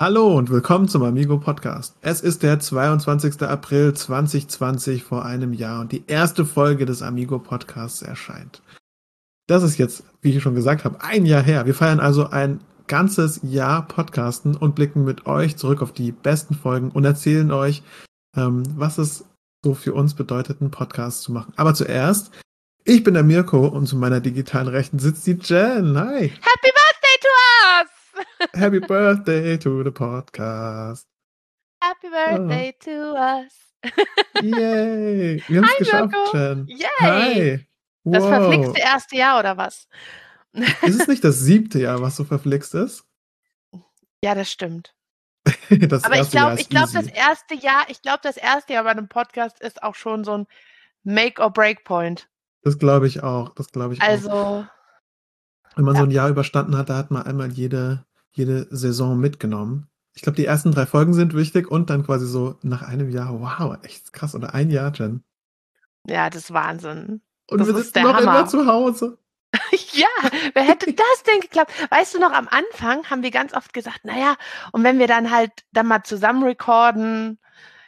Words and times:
Hallo 0.00 0.34
und 0.34 0.48
willkommen 0.48 0.88
zum 0.88 1.02
Amigo 1.02 1.36
Podcast. 1.36 1.94
Es 2.00 2.22
ist 2.22 2.42
der 2.42 2.58
22. 2.58 3.42
April 3.42 3.92
2020 3.92 5.04
vor 5.04 5.26
einem 5.26 5.52
Jahr 5.52 5.82
und 5.82 5.92
die 5.92 6.04
erste 6.06 6.46
Folge 6.46 6.86
des 6.86 7.02
Amigo 7.02 7.38
Podcasts 7.38 8.00
erscheint. 8.00 8.62
Das 9.46 9.62
ist 9.62 9.76
jetzt, 9.76 10.04
wie 10.22 10.34
ich 10.34 10.42
schon 10.42 10.54
gesagt 10.54 10.86
habe, 10.86 11.02
ein 11.02 11.26
Jahr 11.26 11.42
her. 11.42 11.66
Wir 11.66 11.74
feiern 11.74 12.00
also 12.00 12.30
ein 12.30 12.60
ganzes 12.86 13.40
Jahr 13.42 13.86
Podcasten 13.88 14.56
und 14.56 14.74
blicken 14.74 15.04
mit 15.04 15.26
euch 15.26 15.58
zurück 15.58 15.82
auf 15.82 15.92
die 15.92 16.12
besten 16.12 16.54
Folgen 16.54 16.92
und 16.92 17.04
erzählen 17.04 17.50
euch, 17.52 17.82
ähm, 18.34 18.62
was 18.76 18.96
es 18.96 19.26
so 19.62 19.74
für 19.74 19.92
uns 19.92 20.14
bedeutet, 20.14 20.62
einen 20.62 20.70
Podcast 20.70 21.20
zu 21.20 21.30
machen. 21.30 21.52
Aber 21.56 21.74
zuerst, 21.74 22.30
ich 22.84 23.04
bin 23.04 23.12
der 23.12 23.22
Mirko 23.22 23.66
und 23.66 23.84
zu 23.84 23.96
meiner 23.96 24.20
digitalen 24.20 24.68
Rechten 24.68 24.98
sitzt 24.98 25.26
die 25.26 25.32
Jen. 25.32 25.98
Hi. 25.98 26.28
Happy 26.28 26.70
Birthday 26.72 27.18
to 27.20 27.28
us! 27.82 27.99
Happy 28.54 28.80
Birthday 28.80 29.58
to 29.58 29.82
the 29.84 29.90
Podcast. 29.90 31.06
Happy 31.82 32.08
Birthday 32.08 32.74
oh. 32.74 32.84
to 32.84 33.14
us. 33.16 33.70
Yay. 34.42 35.42
Wir 35.48 35.58
haben 35.58 35.68
es 35.70 35.78
geschafft, 35.78 36.12
Mirko. 36.12 36.36
Jen. 36.36 36.66
Yay. 36.66 36.86
Hi. 37.00 37.66
Wow. 38.04 38.14
Das 38.14 38.24
verflixte 38.24 38.80
erste 38.80 39.16
Jahr 39.16 39.38
oder 39.40 39.56
was? 39.56 39.88
Ist 40.52 41.00
es 41.00 41.08
nicht 41.08 41.24
das 41.24 41.38
siebte 41.40 41.78
Jahr, 41.78 42.00
was 42.00 42.16
so 42.16 42.24
verflixt 42.24 42.74
ist? 42.74 43.04
Ja, 44.22 44.34
das 44.34 44.50
stimmt. 44.50 44.94
das 45.70 46.04
Aber 46.04 46.20
ich 46.20 46.30
glaube, 46.30 46.60
ich 46.60 46.68
glaube, 46.68 46.92
das 46.92 47.06
erste 47.06 47.54
Jahr, 47.54 47.88
ich 47.88 48.02
glaube, 48.02 48.20
das 48.22 48.36
erste 48.36 48.74
Jahr 48.74 48.84
bei 48.84 48.90
einem 48.90 49.08
Podcast 49.08 49.60
ist 49.60 49.82
auch 49.82 49.94
schon 49.94 50.24
so 50.24 50.36
ein 50.36 50.46
Make 51.02 51.42
or 51.42 51.50
Break 51.50 51.84
Point. 51.84 52.28
Das 52.62 52.78
glaube 52.78 53.06
ich 53.06 53.22
auch. 53.22 53.54
Das 53.54 53.68
glaube 53.68 53.94
ich 53.94 54.02
auch. 54.02 54.06
Also, 54.06 54.66
Wenn 55.76 55.84
man 55.84 55.94
so 55.94 56.02
ja. 56.02 56.08
ein 56.08 56.10
Jahr 56.10 56.28
überstanden 56.28 56.76
hat, 56.76 56.90
da 56.90 56.96
hat 56.96 57.10
man 57.10 57.22
einmal 57.22 57.50
jede, 57.50 58.04
jede 58.32 58.66
Saison 58.70 59.18
mitgenommen. 59.18 59.88
Ich 60.14 60.22
glaube, 60.22 60.36
die 60.36 60.46
ersten 60.46 60.72
drei 60.72 60.86
Folgen 60.86 61.14
sind 61.14 61.34
wichtig 61.34 61.70
und 61.70 61.88
dann 61.90 62.04
quasi 62.04 62.26
so 62.26 62.56
nach 62.62 62.82
einem 62.82 63.10
Jahr, 63.10 63.40
wow, 63.40 63.76
echt 63.82 64.12
krass. 64.12 64.34
Oder 64.34 64.54
ein 64.54 64.70
Jahr, 64.70 64.92
Jen. 64.94 65.22
ja, 66.06 66.28
das 66.30 66.44
ist 66.44 66.52
Wahnsinn. 66.52 67.22
Und 67.48 67.58
Das 67.58 67.66
wir 67.68 67.74
sitzen 67.76 68.02
noch 68.02 68.14
Hammer. 68.14 68.22
immer 68.38 68.46
zu 68.46 68.66
Hause. 68.66 69.18
Ja, 69.92 70.06
wer 70.54 70.62
hätte 70.62 70.92
das 70.92 71.22
denn 71.26 71.40
geklappt? 71.40 71.72
Weißt 71.90 72.14
du 72.14 72.20
noch, 72.20 72.30
am 72.32 72.46
Anfang 72.48 73.04
haben 73.10 73.22
wir 73.24 73.32
ganz 73.32 73.52
oft 73.52 73.72
gesagt, 73.72 74.04
naja, 74.04 74.36
und 74.72 74.84
wenn 74.84 75.00
wir 75.00 75.08
dann 75.08 75.30
halt 75.32 75.50
dann 75.72 75.88
mal 75.88 76.04
zusammen 76.04 76.44
recorden, 76.44 77.38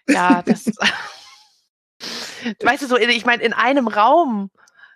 ja, 0.09 0.43
das, 0.43 0.67
weißt 2.63 2.83
du 2.83 2.87
so, 2.87 2.97
ich 2.99 3.25
meine, 3.25 3.43
in 3.43 3.53
einem 3.53 3.87
Raum, 3.89 4.51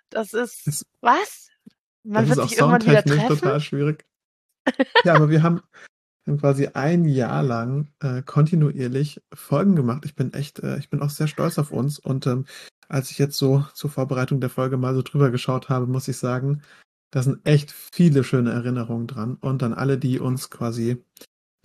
das 0.09 0.33
ist, 0.33 0.67
Das- 0.67 0.85
was? 1.01 1.47
Man 2.03 2.27
das 2.27 2.29
wird 2.29 2.37
ist 2.37 2.43
auch 2.43 2.49
sich 2.49 2.57
irgendwann 2.59 2.85
wieder 2.85 3.03
treffen? 3.03 3.39
total 3.39 3.59
schwierig. 3.61 4.05
Ja, 5.03 5.15
aber 5.15 5.29
wir 5.29 5.43
haben, 5.43 5.61
quasi 6.35 6.67
ein 6.67 7.05
Jahr 7.05 7.41
lang 7.41 7.87
äh, 8.01 8.21
kontinuierlich 8.21 9.21
Folgen 9.33 9.75
gemacht. 9.75 10.03
Ich 10.03 10.15
bin 10.15 10.33
echt, 10.33 10.59
äh, 10.59 10.77
ich 10.77 10.89
bin 10.89 11.01
auch 11.01 11.09
sehr 11.09 11.27
stolz 11.27 11.57
auf 11.57 11.71
uns. 11.71 11.99
Und 11.99 12.27
ähm, 12.27 12.45
als 12.89 13.11
ich 13.11 13.17
jetzt 13.17 13.37
so 13.37 13.65
zur 13.73 13.89
Vorbereitung 13.89 14.41
der 14.41 14.49
Folge 14.49 14.75
mal 14.75 14.93
so 14.93 15.01
drüber 15.01 15.31
geschaut 15.31 15.69
habe, 15.69 15.87
muss 15.87 16.07
ich 16.07 16.17
sagen, 16.17 16.61
da 17.11 17.23
sind 17.23 17.45
echt 17.45 17.71
viele 17.71 18.25
schöne 18.25 18.51
Erinnerungen 18.51 19.07
dran. 19.07 19.35
Und 19.35 19.63
an 19.63 19.73
alle, 19.73 19.97
die 19.97 20.19
uns 20.19 20.49
quasi 20.49 21.01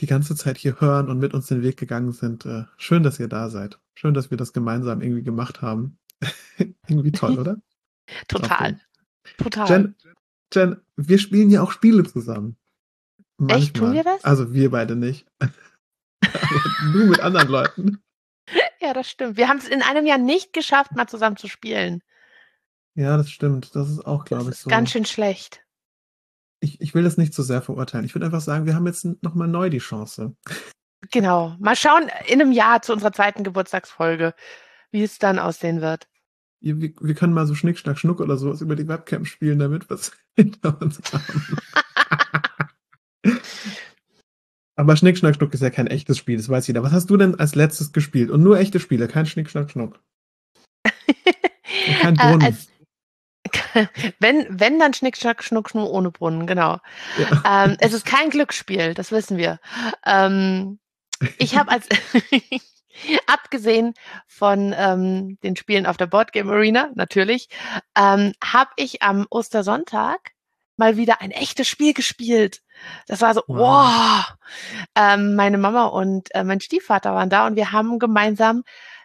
die 0.01 0.07
ganze 0.07 0.37
Zeit 0.37 0.59
hier 0.59 0.81
hören 0.81 1.09
und 1.09 1.19
mit 1.19 1.35
uns 1.35 1.47
den 1.47 1.63
Weg 1.63 1.77
gegangen 1.77 2.13
sind, 2.13 2.47
äh, 2.47 2.65
schön, 2.77 3.03
dass 3.03 3.19
ihr 3.19 3.29
da 3.29 3.51
seid. 3.51 3.81
Schön, 3.95 4.15
dass 4.15 4.31
wir 4.31 4.39
das 4.39 4.53
gemeinsam 4.53 5.03
irgendwie 5.03 5.25
gemacht 5.25 5.61
haben. 5.63 5.99
irgendwie 6.87 7.13
toll, 7.13 7.39
oder? 7.39 7.57
Total. 8.29 8.81
Total. 9.39 9.69
Jen, 9.69 9.95
Jen, 10.53 10.77
wir 10.97 11.19
spielen 11.19 11.51
ja 11.51 11.63
auch 11.63 11.73
Spiele 11.73 12.05
zusammen. 12.05 12.57
Echt? 13.49 13.77
Tun 13.77 13.93
wir 13.93 14.05
das? 14.05 14.25
Also 14.25 14.53
wir 14.53 14.71
beide 14.71 14.97
nicht. 14.97 15.27
Du 16.93 17.07
mit 17.07 17.21
anderen 17.21 17.49
Leuten. 17.49 18.03
ja, 18.81 18.93
das 18.93 19.09
stimmt. 19.11 19.37
Wir 19.37 19.49
haben 19.49 19.59
es 19.59 19.69
in 19.69 19.83
einem 19.83 20.07
Jahr 20.07 20.19
nicht 20.19 20.53
geschafft, 20.53 20.93
mal 20.95 21.07
zusammen 21.07 21.37
zu 21.37 21.49
spielen. 21.49 22.03
Ja, 22.95 23.17
das 23.17 23.31
stimmt. 23.31 23.75
Das 23.75 23.89
ist 23.89 24.07
auch, 24.07 24.25
glaube 24.25 24.51
ich, 24.51 24.59
so. 24.59 24.71
ganz 24.71 24.91
schön 24.91 25.05
schlecht. 25.05 25.65
Ich, 26.61 26.81
ich 26.81 26.95
will 26.95 27.03
das 27.03 27.17
nicht 27.17 27.35
zu 27.35 27.43
sehr 27.43 27.63
verurteilen. 27.63 28.05
Ich 28.05 28.15
würde 28.15 28.27
einfach 28.27 28.41
sagen, 28.41 28.67
wir 28.67 28.75
haben 28.75 28.87
jetzt 28.87 29.07
nochmal 29.23 29.49
neu 29.49 29.71
die 29.71 29.79
Chance. 29.79 30.37
Genau. 31.11 31.57
Mal 31.59 31.77
schauen 31.77 32.09
in 32.27 32.41
einem 32.41 32.53
Jahr 32.53 32.83
zu 32.83 32.93
unserer 32.93 33.13
zweiten 33.13 33.43
Geburtstagsfolge, 33.43 34.35
wie 34.91 35.03
es 35.03 35.19
dann 35.19 35.39
aussehen 35.39 35.81
wird. 35.81 36.09
Wir, 36.61 36.81
wir 36.81 36.93
wir 37.01 37.15
können 37.15 37.33
mal 37.33 37.47
so 37.47 37.55
Schnick, 37.55 37.79
Schnack, 37.79 37.99
Schnuck 37.99 38.21
oder 38.21 38.37
sowas 38.37 38.61
über 38.61 38.77
die 38.77 38.87
Webcam 38.87 39.25
spielen, 39.25 39.59
damit 39.59 39.91
wir 39.91 39.97
es 39.97 40.13
hinter 40.37 40.81
uns 40.81 41.01
haben. 41.13 41.57
Aber 44.77 44.97
Schnick, 44.97 45.19
Schnack, 45.19 45.37
Schnuck 45.37 45.53
ist 45.55 45.63
ja 45.63 45.71
kein 45.71 45.87
echtes 45.87 46.19
Spiel, 46.19 46.37
das 46.37 46.49
weiß 46.49 46.67
jeder. 46.67 46.83
Was 46.83 46.93
hast 46.93 47.11
du 47.11 47.17
denn 47.17 47.39
als 47.39 47.55
letztes 47.55 47.93
gespielt? 47.93 48.31
Und 48.31 48.43
nur 48.43 48.59
echte 48.59 48.81
Spiele, 48.81 49.07
kein 49.09 49.27
Schnick, 49.27 49.51
Schnack, 49.51 49.71
Schnuck. 49.71 50.01
Und 51.87 51.99
kein 52.01 52.15
Äh, 52.19 52.19
Brunnen. 52.19 52.43
als, 52.43 52.69
wenn, 54.19 54.47
wenn, 54.49 54.79
dann 54.79 54.95
Schnick, 54.95 55.17
Schnack, 55.17 55.43
Schnuck, 55.45 55.71
Schnuck 55.71 55.91
ohne 55.91 56.11
Brunnen, 56.11 56.47
genau. 56.47 56.79
Ja. 57.17 57.65
Ähm, 57.65 57.77
es 57.81 57.93
ist 57.93 58.07
kein 58.07 58.31
Glücksspiel, 58.31 58.95
das 58.95 59.13
wissen 59.13 59.37
wir. 59.37 59.61
Ähm, 60.07 60.79
ich 61.39 61.57
habe 61.57 61.71
als, 61.71 61.89
abgesehen 63.27 63.95
von 64.27 64.75
ähm, 64.77 65.39
den 65.43 65.57
Spielen 65.57 65.87
auf 65.87 65.97
der 65.97 66.07
Boardgame 66.07 66.53
Arena, 66.53 66.91
natürlich, 66.95 67.49
ähm, 67.97 68.33
habe 68.43 68.71
ich 68.77 69.03
am 69.03 69.27
Ostersonntag 69.31 70.33
mal 70.77 70.97
wieder 70.97 71.21
ein 71.21 71.31
echtes 71.31 71.69
Spiel 71.69 71.93
gespielt. 71.93 72.63
Das 73.07 73.21
war 73.21 73.35
so, 73.35 73.43
Wow. 73.47 74.25
Ähm, 74.95 75.35
meine 75.37 75.59
Mama 75.59 75.87
und 75.87 76.35
äh, 76.35 76.45
mein 76.45 76.61
Stiefvater 76.61 77.15
waren 77.15 77.31
da 77.31 77.47
und 77.47 77.57
wir 77.57 77.73
haben 77.73 77.99
gemeinsam 77.99 78.63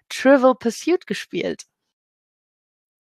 Trivial 0.10 0.56
Pursuit 0.56 1.08
gespielt. 1.08 1.66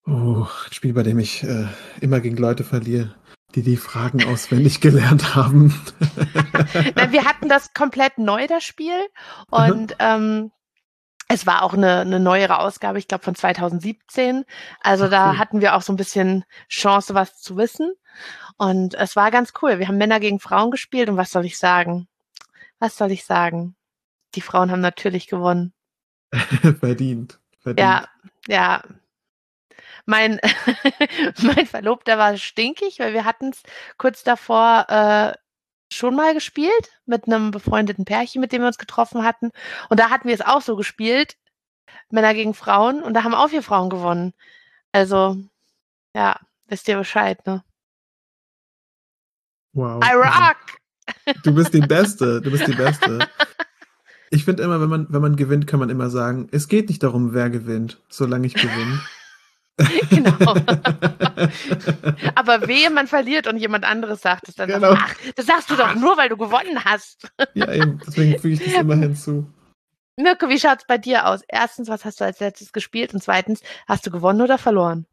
Oh, 0.08 0.46
ein 0.68 0.74
Spiel, 0.74 0.94
bei 0.94 1.04
dem 1.04 1.20
ich 1.20 1.44
äh, 1.44 1.68
immer 2.00 2.20
gegen 2.20 2.38
Leute 2.38 2.64
verliere, 2.64 3.16
die 3.56 3.64
die 3.64 3.78
Fragen 3.78 4.24
auswendig 4.26 4.82
gelernt 4.82 5.36
haben. 5.36 5.74
Nein, 6.96 7.12
wir 7.12 7.26
hatten 7.26 7.50
das 7.50 7.74
komplett 7.74 8.18
neu, 8.18 8.46
das 8.48 8.64
Spiel. 8.64 9.00
Und 9.50 9.96
ähm, 10.00 10.52
es 11.28 11.48
war 11.48 11.64
auch 11.64 11.74
eine, 11.74 12.02
eine 12.02 12.20
neuere 12.20 12.60
Ausgabe, 12.60 13.00
ich 13.00 13.08
glaube 13.08 13.24
von 13.24 13.36
2017. 13.36 14.46
Also 14.82 15.06
Ach, 15.06 15.10
da 15.10 15.38
hatten 15.38 15.62
wir 15.62 15.76
auch 15.76 15.82
so 15.82 15.92
ein 15.92 15.98
bisschen 15.98 16.46
Chance, 16.70 17.16
was 17.16 17.40
zu 17.42 17.58
wissen. 17.58 17.92
Und 18.58 18.94
es 18.96 19.16
war 19.16 19.32
ganz 19.32 19.54
cool. 19.62 19.80
Wir 19.80 19.88
haben 19.88 19.98
Männer 19.98 20.20
gegen 20.20 20.40
Frauen 20.40 20.72
gespielt 20.72 21.10
und 21.10 21.18
was 21.18 21.32
soll 21.32 21.46
ich 21.46 21.58
sagen? 21.58 22.08
Was 22.80 22.98
soll 22.98 23.12
ich 23.12 23.26
sagen? 23.26 23.76
Die 24.36 24.42
Frauen 24.42 24.72
haben 24.72 24.82
natürlich 24.82 25.28
gewonnen. 25.28 25.74
verdient. 26.80 27.40
verdient. 27.60 27.80
Ja, 27.80 28.08
ja. 28.48 28.84
Mein, 30.06 30.40
mein 31.42 31.66
Verlobter 31.66 32.18
war 32.18 32.38
stinkig, 32.38 33.00
weil 33.00 33.14
wir 33.14 33.26
hatten 33.26 33.50
es 33.50 33.64
kurz 33.98 34.24
davor 34.24 34.86
äh, 34.90 35.34
schon 35.92 36.16
mal 36.16 36.34
gespielt 36.34 36.92
mit 37.06 37.26
einem 37.26 37.52
befreundeten 37.52 38.06
Pärchen, 38.06 38.42
mit 38.42 38.52
dem 38.52 38.62
wir 38.62 38.68
uns 38.68 38.78
getroffen 38.78 39.24
hatten. 39.24 39.52
Und 39.90 40.00
da 40.00 40.10
hatten 40.10 40.28
wir 40.28 40.36
es 40.36 40.42
auch 40.42 40.62
so 40.62 40.76
gespielt, 40.76 41.38
Männer 42.10 42.34
gegen 42.34 42.54
Frauen, 42.54 43.04
und 43.04 43.14
da 43.14 43.24
haben 43.24 43.34
auch 43.34 43.52
wir 43.52 43.64
Frauen 43.64 43.90
gewonnen. 43.90 44.34
Also, 44.92 45.38
ja, 46.16 46.40
wisst 46.68 46.88
ihr 46.88 46.98
Bescheid, 46.98 47.46
ne? 47.48 47.64
Wow. 49.76 50.02
I 50.04 50.16
rock! 50.16 50.58
Du 51.44 51.54
bist 51.54 51.74
die 51.74 51.82
Beste. 51.82 52.42
Du 52.42 52.50
bist 52.50 52.68
die 52.68 52.74
Beste. 52.74 53.28
Ich 54.32 54.44
finde 54.44 54.64
immer, 54.64 54.82
wenn 54.82 54.90
man, 54.90 55.06
wenn 55.10 55.22
man 55.22 55.36
gewinnt, 55.36 55.68
kann 55.68 55.80
man 55.80 55.92
immer 55.92 56.10
sagen, 56.10 56.48
es 56.52 56.68
geht 56.68 56.90
nicht 56.90 57.04
darum, 57.04 57.34
wer 57.34 57.52
gewinnt, 57.52 58.02
solange 58.10 58.48
ich 58.48 58.56
gewinne. 58.56 59.00
Genau. 60.10 60.32
Aber 62.36 62.68
wehe, 62.68 62.90
man 62.90 63.06
verliert 63.08 63.46
und 63.46 63.58
jemand 63.58 63.86
anderes 63.86 64.22
sagt 64.22 64.50
es 64.50 64.56
dann. 64.56 64.70
Genau. 64.70 64.94
Ach, 64.94 65.14
das 65.36 65.46
sagst 65.46 65.70
du 65.70 65.76
doch 65.76 65.94
nur, 65.96 66.18
weil 66.18 66.30
du 66.30 66.38
gewonnen 66.38 66.84
hast. 66.84 67.32
ja, 67.54 67.72
eben. 67.72 68.00
Deswegen 68.06 68.40
füge 68.40 68.56
ich 68.56 68.64
das 68.64 68.74
immer 68.82 68.96
hinzu. 68.96 69.48
Mirko, 70.18 70.50
wie 70.50 70.60
schaut's 70.60 70.86
bei 70.88 70.98
dir 70.98 71.28
aus? 71.28 71.42
Erstens, 71.48 71.88
was 71.88 72.04
hast 72.04 72.20
du 72.20 72.26
als 72.26 72.40
letztes 72.40 72.72
gespielt? 72.72 73.14
Und 73.14 73.22
zweitens, 73.22 73.62
hast 73.86 74.08
du 74.08 74.12
gewonnen 74.12 74.42
oder 74.42 74.58
verloren? 74.58 75.06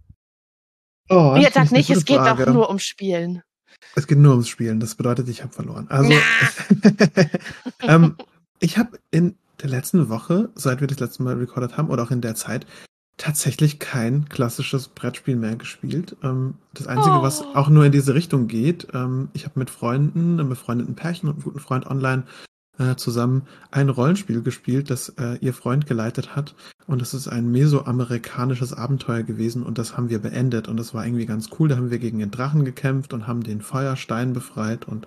Oh, 1.09 1.33
Und 1.35 1.41
jetzt 1.41 1.55
sag 1.55 1.73
nicht, 1.73 1.91
es 1.91 2.05
geht 2.05 2.21
doch 2.21 2.47
nur 2.47 2.69
ums 2.69 2.85
Spielen. 2.85 3.43
Es 3.95 4.07
geht 4.07 4.19
nur 4.19 4.33
ums 4.33 4.49
Spielen. 4.49 4.81
Das 4.81 4.95
bedeutet, 4.95 5.29
ich 5.29 5.43
habe 5.43 5.53
verloren. 5.53 5.87
Also, 5.89 6.13
ähm, 7.83 8.17
ich 8.61 8.79
habe 8.79 8.99
in 9.11 9.37
der 9.63 9.71
letzten 9.71 10.09
Woche, 10.09 10.51
seit 10.55 10.81
wir 10.81 10.89
das 10.89 11.01
letzte 11.01 11.23
Mal 11.23 11.35
recorded 11.35 11.77
haben, 11.77 11.89
oder 11.91 12.03
auch 12.03 12.11
in 12.11 12.21
der 12.21 12.35
Zeit, 12.35 12.67
tatsächlich 13.19 13.79
kein 13.79 14.29
klassisches 14.29 14.89
Brettspiel 14.89 15.37
mehr 15.37 15.57
gespielt. 15.57 16.17
Ähm, 16.23 16.55
das 16.75 16.87
Einzige, 16.87 17.17
Oh. 17.17 17.23
was 17.23 17.43
auch 17.43 17.69
nur 17.69 17.85
in 17.85 17.93
diese 17.93 18.15
Richtung 18.15 18.49
geht, 18.49 18.89
ähm, 18.95 19.29
ich 19.35 19.45
habe 19.45 19.59
mit 19.59 19.71
Freunden, 19.71 20.41
einem 20.41 20.49
befreundeten 20.49 20.95
Pärchen 20.97 21.29
und 21.29 21.37
einem 21.37 21.45
guten 21.45 21.61
Freund 21.61 21.87
online 21.87 22.25
äh, 22.79 22.97
zusammen 22.97 23.43
ein 23.71 23.89
Rollenspiel 23.89 24.43
gespielt, 24.43 24.91
das 24.91 25.11
äh, 25.11 25.37
ihr 25.41 25.55
Freund 25.55 25.87
geleitet 25.87 26.35
hat. 26.37 26.55
Und 26.87 27.01
das 27.01 27.15
ist 27.15 27.29
ein 27.29 27.51
mesoamerikanisches 27.51 28.73
Abenteuer 28.73 29.23
gewesen 29.23 29.63
und 29.63 29.79
das 29.79 29.97
haben 29.97 30.11
wir 30.11 30.19
beendet. 30.21 30.69
Und 30.69 30.77
das 30.79 30.95
war 30.95 31.05
irgendwie 31.07 31.27
ganz 31.27 31.51
cool. 31.59 31.69
Da 31.69 31.77
haben 31.77 31.91
wir 31.91 31.99
gegen 31.99 32.19
den 32.19 32.31
Drachen 32.31 32.65
gekämpft 32.65 33.13
und 33.13 33.27
haben 33.27 33.43
den 33.43 33.61
Feuerstein 33.61 34.33
befreit 34.33 34.87
und 34.89 35.07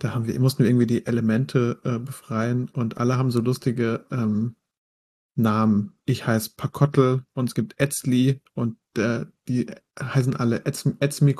Da 0.00 0.14
haben 0.14 0.26
wir, 0.26 0.38
mussten 0.40 0.62
wir 0.62 0.70
irgendwie 0.70 0.86
die 0.86 1.06
Elemente 1.06 1.80
äh, 1.84 1.98
befreien 1.98 2.68
und 2.72 2.98
alle 2.98 3.16
haben 3.18 3.30
so 3.30 3.40
lustige 3.40 4.06
ähm, 4.12 4.54
Namen. 5.38 5.94
Ich 6.04 6.26
heiße 6.26 6.50
Pakottel 6.56 7.24
und 7.34 7.48
es 7.48 7.54
gibt 7.54 7.80
Etzli 7.80 8.40
und 8.54 8.76
äh, 8.96 9.26
die 9.48 9.66
heißen 10.00 10.36
alle 10.36 10.64
Etzmi 10.66 11.36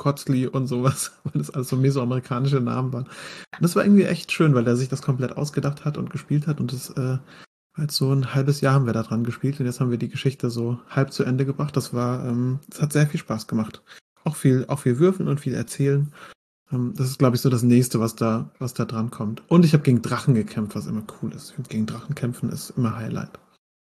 und 0.47 0.67
sowas, 0.67 1.11
weil 1.23 1.33
das 1.33 1.49
alles 1.51 1.69
so 1.69 1.75
mesoamerikanische 1.75 2.59
Namen 2.59 2.93
waren. 2.93 3.03
Und 3.05 3.61
das 3.61 3.75
war 3.75 3.83
irgendwie 3.83 4.03
echt 4.03 4.31
schön, 4.31 4.55
weil 4.55 4.67
er 4.67 4.75
sich 4.75 4.89
das 4.89 5.01
komplett 5.01 5.37
ausgedacht 5.37 5.85
hat 5.85 5.97
und 5.97 6.09
gespielt 6.09 6.47
hat 6.47 6.59
und 6.59 6.73
das 6.73 6.89
äh, 6.91 7.17
halt 7.75 7.91
so 7.91 8.11
ein 8.13 8.33
halbes 8.33 8.61
Jahr 8.61 8.73
haben 8.73 8.85
wir 8.85 8.93
da 8.93 9.03
dran 9.03 9.23
gespielt 9.23 9.59
und 9.59 9.65
jetzt 9.65 9.79
haben 9.79 9.91
wir 9.91 9.97
die 9.97 10.09
Geschichte 10.09 10.49
so 10.49 10.79
halb 10.89 11.13
zu 11.13 11.23
Ende 11.23 11.45
gebracht. 11.45 11.75
Das 11.75 11.93
war, 11.93 12.25
ähm, 12.25 12.59
es 12.71 12.81
hat 12.81 12.93
sehr 12.93 13.07
viel 13.07 13.19
Spaß 13.19 13.47
gemacht. 13.47 13.83
Auch 14.23 14.35
viel, 14.35 14.65
auch 14.67 14.79
viel 14.79 14.99
würfeln 14.99 15.29
und 15.29 15.39
viel 15.39 15.53
erzählen. 15.53 16.11
Ähm, 16.71 16.93
das 16.95 17.07
ist, 17.07 17.19
glaube 17.19 17.35
ich, 17.35 17.41
so 17.41 17.49
das 17.49 17.63
nächste, 17.63 17.99
was 17.99 18.15
da, 18.15 18.51
was 18.59 18.73
da 18.73 18.85
dran 18.85 19.11
kommt. 19.11 19.43
Und 19.49 19.65
ich 19.65 19.73
habe 19.73 19.83
gegen 19.83 20.01
Drachen 20.01 20.35
gekämpft, 20.35 20.75
was 20.75 20.87
immer 20.87 21.03
cool 21.21 21.33
ist. 21.33 21.53
Gegen 21.69 21.85
Drachen 21.85 22.15
kämpfen 22.15 22.49
ist 22.49 22.71
immer 22.71 22.95
Highlight. 22.95 23.39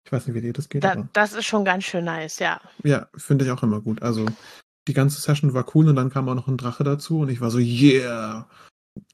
Ich 0.05 0.11
weiß 0.11 0.27
nicht, 0.27 0.35
wie 0.35 0.41
dir 0.41 0.53
das 0.53 0.69
geht. 0.69 0.83
Da, 0.83 1.07
das 1.13 1.33
ist 1.33 1.45
schon 1.45 1.65
ganz 1.65 1.83
schön 1.83 2.05
nice, 2.05 2.39
ja. 2.39 2.59
Ja, 2.83 3.07
finde 3.15 3.45
ich 3.45 3.51
auch 3.51 3.63
immer 3.63 3.81
gut. 3.81 4.01
Also 4.01 4.25
die 4.87 4.93
ganze 4.93 5.21
Session 5.21 5.53
war 5.53 5.65
cool 5.75 5.87
und 5.87 5.95
dann 5.95 6.09
kam 6.09 6.27
auch 6.29 6.35
noch 6.35 6.47
ein 6.47 6.57
Drache 6.57 6.83
dazu 6.83 7.19
und 7.19 7.29
ich 7.29 7.41
war 7.41 7.51
so, 7.51 7.59
yeah! 7.59 8.49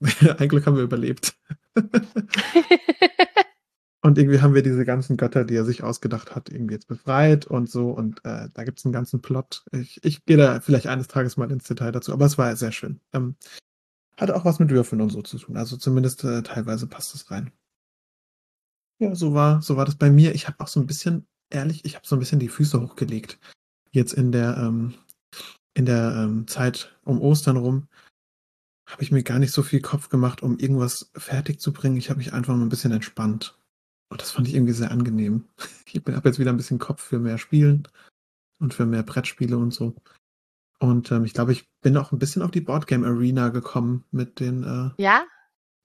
ein 0.38 0.48
Glück 0.48 0.66
haben 0.66 0.78
wir 0.78 0.84
überlebt. 0.84 1.36
und 4.02 4.18
irgendwie 4.18 4.42
haben 4.42 4.54
wir 4.54 4.64
diese 4.64 4.86
ganzen 4.86 5.18
Götter, 5.18 5.44
die 5.44 5.56
er 5.56 5.66
sich 5.66 5.84
ausgedacht 5.84 6.34
hat, 6.36 6.50
irgendwie 6.50 6.76
jetzt 6.76 6.88
befreit 6.88 7.46
und 7.46 7.70
so. 7.70 7.90
Und 7.90 8.24
äh, 8.24 8.48
da 8.54 8.64
gibt 8.64 8.80
es 8.80 8.86
einen 8.86 8.94
ganzen 8.94 9.22
Plot. 9.22 9.66
Ich, 9.72 10.04
ich 10.04 10.26
gehe 10.26 10.38
da 10.38 10.62
vielleicht 10.62 10.88
eines 10.88 11.08
Tages 11.08 11.38
mal 11.38 11.52
ins 11.52 11.66
Detail 11.66 11.92
dazu, 11.92 12.14
aber 12.14 12.26
es 12.26 12.38
war 12.38 12.56
sehr 12.56 12.72
schön. 12.72 13.02
Ähm, 13.14 13.36
hatte 14.18 14.36
auch 14.36 14.46
was 14.46 14.60
mit 14.60 14.70
Würfeln 14.70 15.02
und 15.02 15.10
so 15.10 15.22
zu 15.22 15.38
tun. 15.38 15.58
Also 15.58 15.76
zumindest 15.78 16.24
äh, 16.24 16.42
teilweise 16.42 16.88
passt 16.88 17.16
es 17.16 17.30
rein. 17.32 17.52
Ja, 19.00 19.14
so 19.16 19.34
war, 19.34 19.62
so 19.62 19.76
war 19.78 19.86
das 19.86 19.96
bei 19.96 20.10
mir. 20.10 20.34
Ich 20.34 20.48
habe 20.48 20.60
auch 20.60 20.68
so 20.68 20.80
ein 20.80 20.88
bisschen, 20.88 21.28
ehrlich, 21.50 21.84
ich 21.84 21.96
habe 21.96 22.08
so 22.08 22.16
ein 22.16 22.20
bisschen 22.20 22.40
die 22.40 22.50
Füße 22.50 22.82
hochgelegt. 22.82 23.40
Jetzt 23.92 24.14
in 24.14 24.32
der, 24.32 24.58
ähm, 24.58 24.94
in 25.74 25.86
der 25.86 26.16
ähm, 26.16 26.48
Zeit 26.48 26.98
um 27.04 27.22
Ostern 27.22 27.58
rum 27.58 27.88
habe 28.88 29.02
ich 29.02 29.12
mir 29.12 29.24
gar 29.24 29.40
nicht 29.40 29.52
so 29.52 29.64
viel 29.64 29.82
Kopf 29.82 30.10
gemacht, 30.10 30.44
um 30.44 30.60
irgendwas 30.60 31.12
fertig 31.16 31.60
zu 31.60 31.74
bringen. 31.74 31.98
Ich 31.98 32.10
habe 32.10 32.20
mich 32.20 32.34
einfach 32.34 32.56
mal 32.56 32.62
ein 32.62 32.70
bisschen 32.70 32.92
entspannt. 32.92 33.58
Und 34.10 34.22
das 34.22 34.32
fand 34.32 34.48
ich 34.48 34.54
irgendwie 34.54 34.74
sehr 34.74 34.92
angenehm. 34.92 35.46
Ich 35.88 36.02
habe 36.06 36.28
jetzt 36.28 36.40
wieder 36.40 36.52
ein 36.52 36.58
bisschen 36.58 36.78
Kopf 36.78 37.02
für 37.02 37.20
mehr 37.20 37.38
Spielen 37.38 37.88
und 38.60 38.74
für 38.74 38.86
mehr 38.86 39.04
Brettspiele 39.04 39.58
und 39.58 39.72
so. 39.72 39.96
Und 40.80 41.10
ähm, 41.12 41.24
ich 41.24 41.34
glaube, 41.34 41.54
ich 41.54 41.70
bin 41.82 41.96
auch 41.96 42.12
ein 42.12 42.20
bisschen 42.20 42.42
auf 42.42 42.52
die 42.52 42.60
Boardgame 42.60 43.08
Arena 43.08 43.48
gekommen 43.48 44.04
mit 44.12 44.42
den, 44.42 44.64
äh, 44.64 45.02
Ja? 45.02 45.26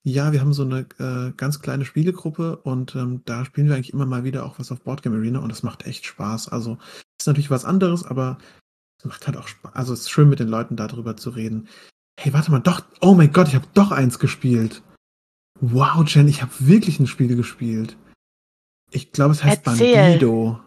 Ja, 0.02 0.32
wir 0.32 0.40
haben 0.40 0.54
so 0.54 0.62
eine 0.62 0.86
äh, 0.98 1.32
ganz 1.36 1.60
kleine 1.60 1.84
Spielegruppe 1.84 2.56
und 2.56 2.94
ähm, 2.96 3.22
da 3.26 3.44
spielen 3.44 3.68
wir 3.68 3.74
eigentlich 3.74 3.92
immer 3.92 4.06
mal 4.06 4.24
wieder 4.24 4.46
auch 4.46 4.58
was 4.58 4.72
auf 4.72 4.80
Boardgame 4.80 5.16
Arena 5.16 5.40
und 5.40 5.50
das 5.50 5.62
macht 5.62 5.86
echt 5.86 6.06
Spaß. 6.06 6.48
Also 6.48 6.78
ist 7.20 7.26
natürlich 7.26 7.50
was 7.50 7.66
anderes, 7.66 8.04
aber 8.04 8.38
es 8.98 9.04
macht 9.04 9.26
halt 9.26 9.36
auch 9.36 9.48
Spaß. 9.48 9.74
Also 9.74 9.92
es 9.92 10.00
ist 10.00 10.10
schön 10.10 10.30
mit 10.30 10.40
den 10.40 10.48
Leuten 10.48 10.76
darüber 10.76 11.16
zu 11.16 11.30
reden. 11.30 11.68
Hey, 12.18 12.32
warte 12.32 12.50
mal, 12.50 12.60
doch, 12.60 12.82
oh 13.00 13.14
mein 13.14 13.32
Gott, 13.32 13.48
ich 13.48 13.54
habe 13.54 13.66
doch 13.74 13.92
eins 13.92 14.18
gespielt. 14.18 14.82
Wow, 15.60 16.06
Jen, 16.06 16.28
ich 16.28 16.40
habe 16.40 16.52
wirklich 16.60 16.98
ein 16.98 17.06
Spiel 17.06 17.36
gespielt. 17.36 17.98
Ich 18.90 19.12
glaube, 19.12 19.32
es 19.32 19.44
heißt 19.44 19.66
Erzähl. 19.66 19.94
Bandido. 19.94 20.60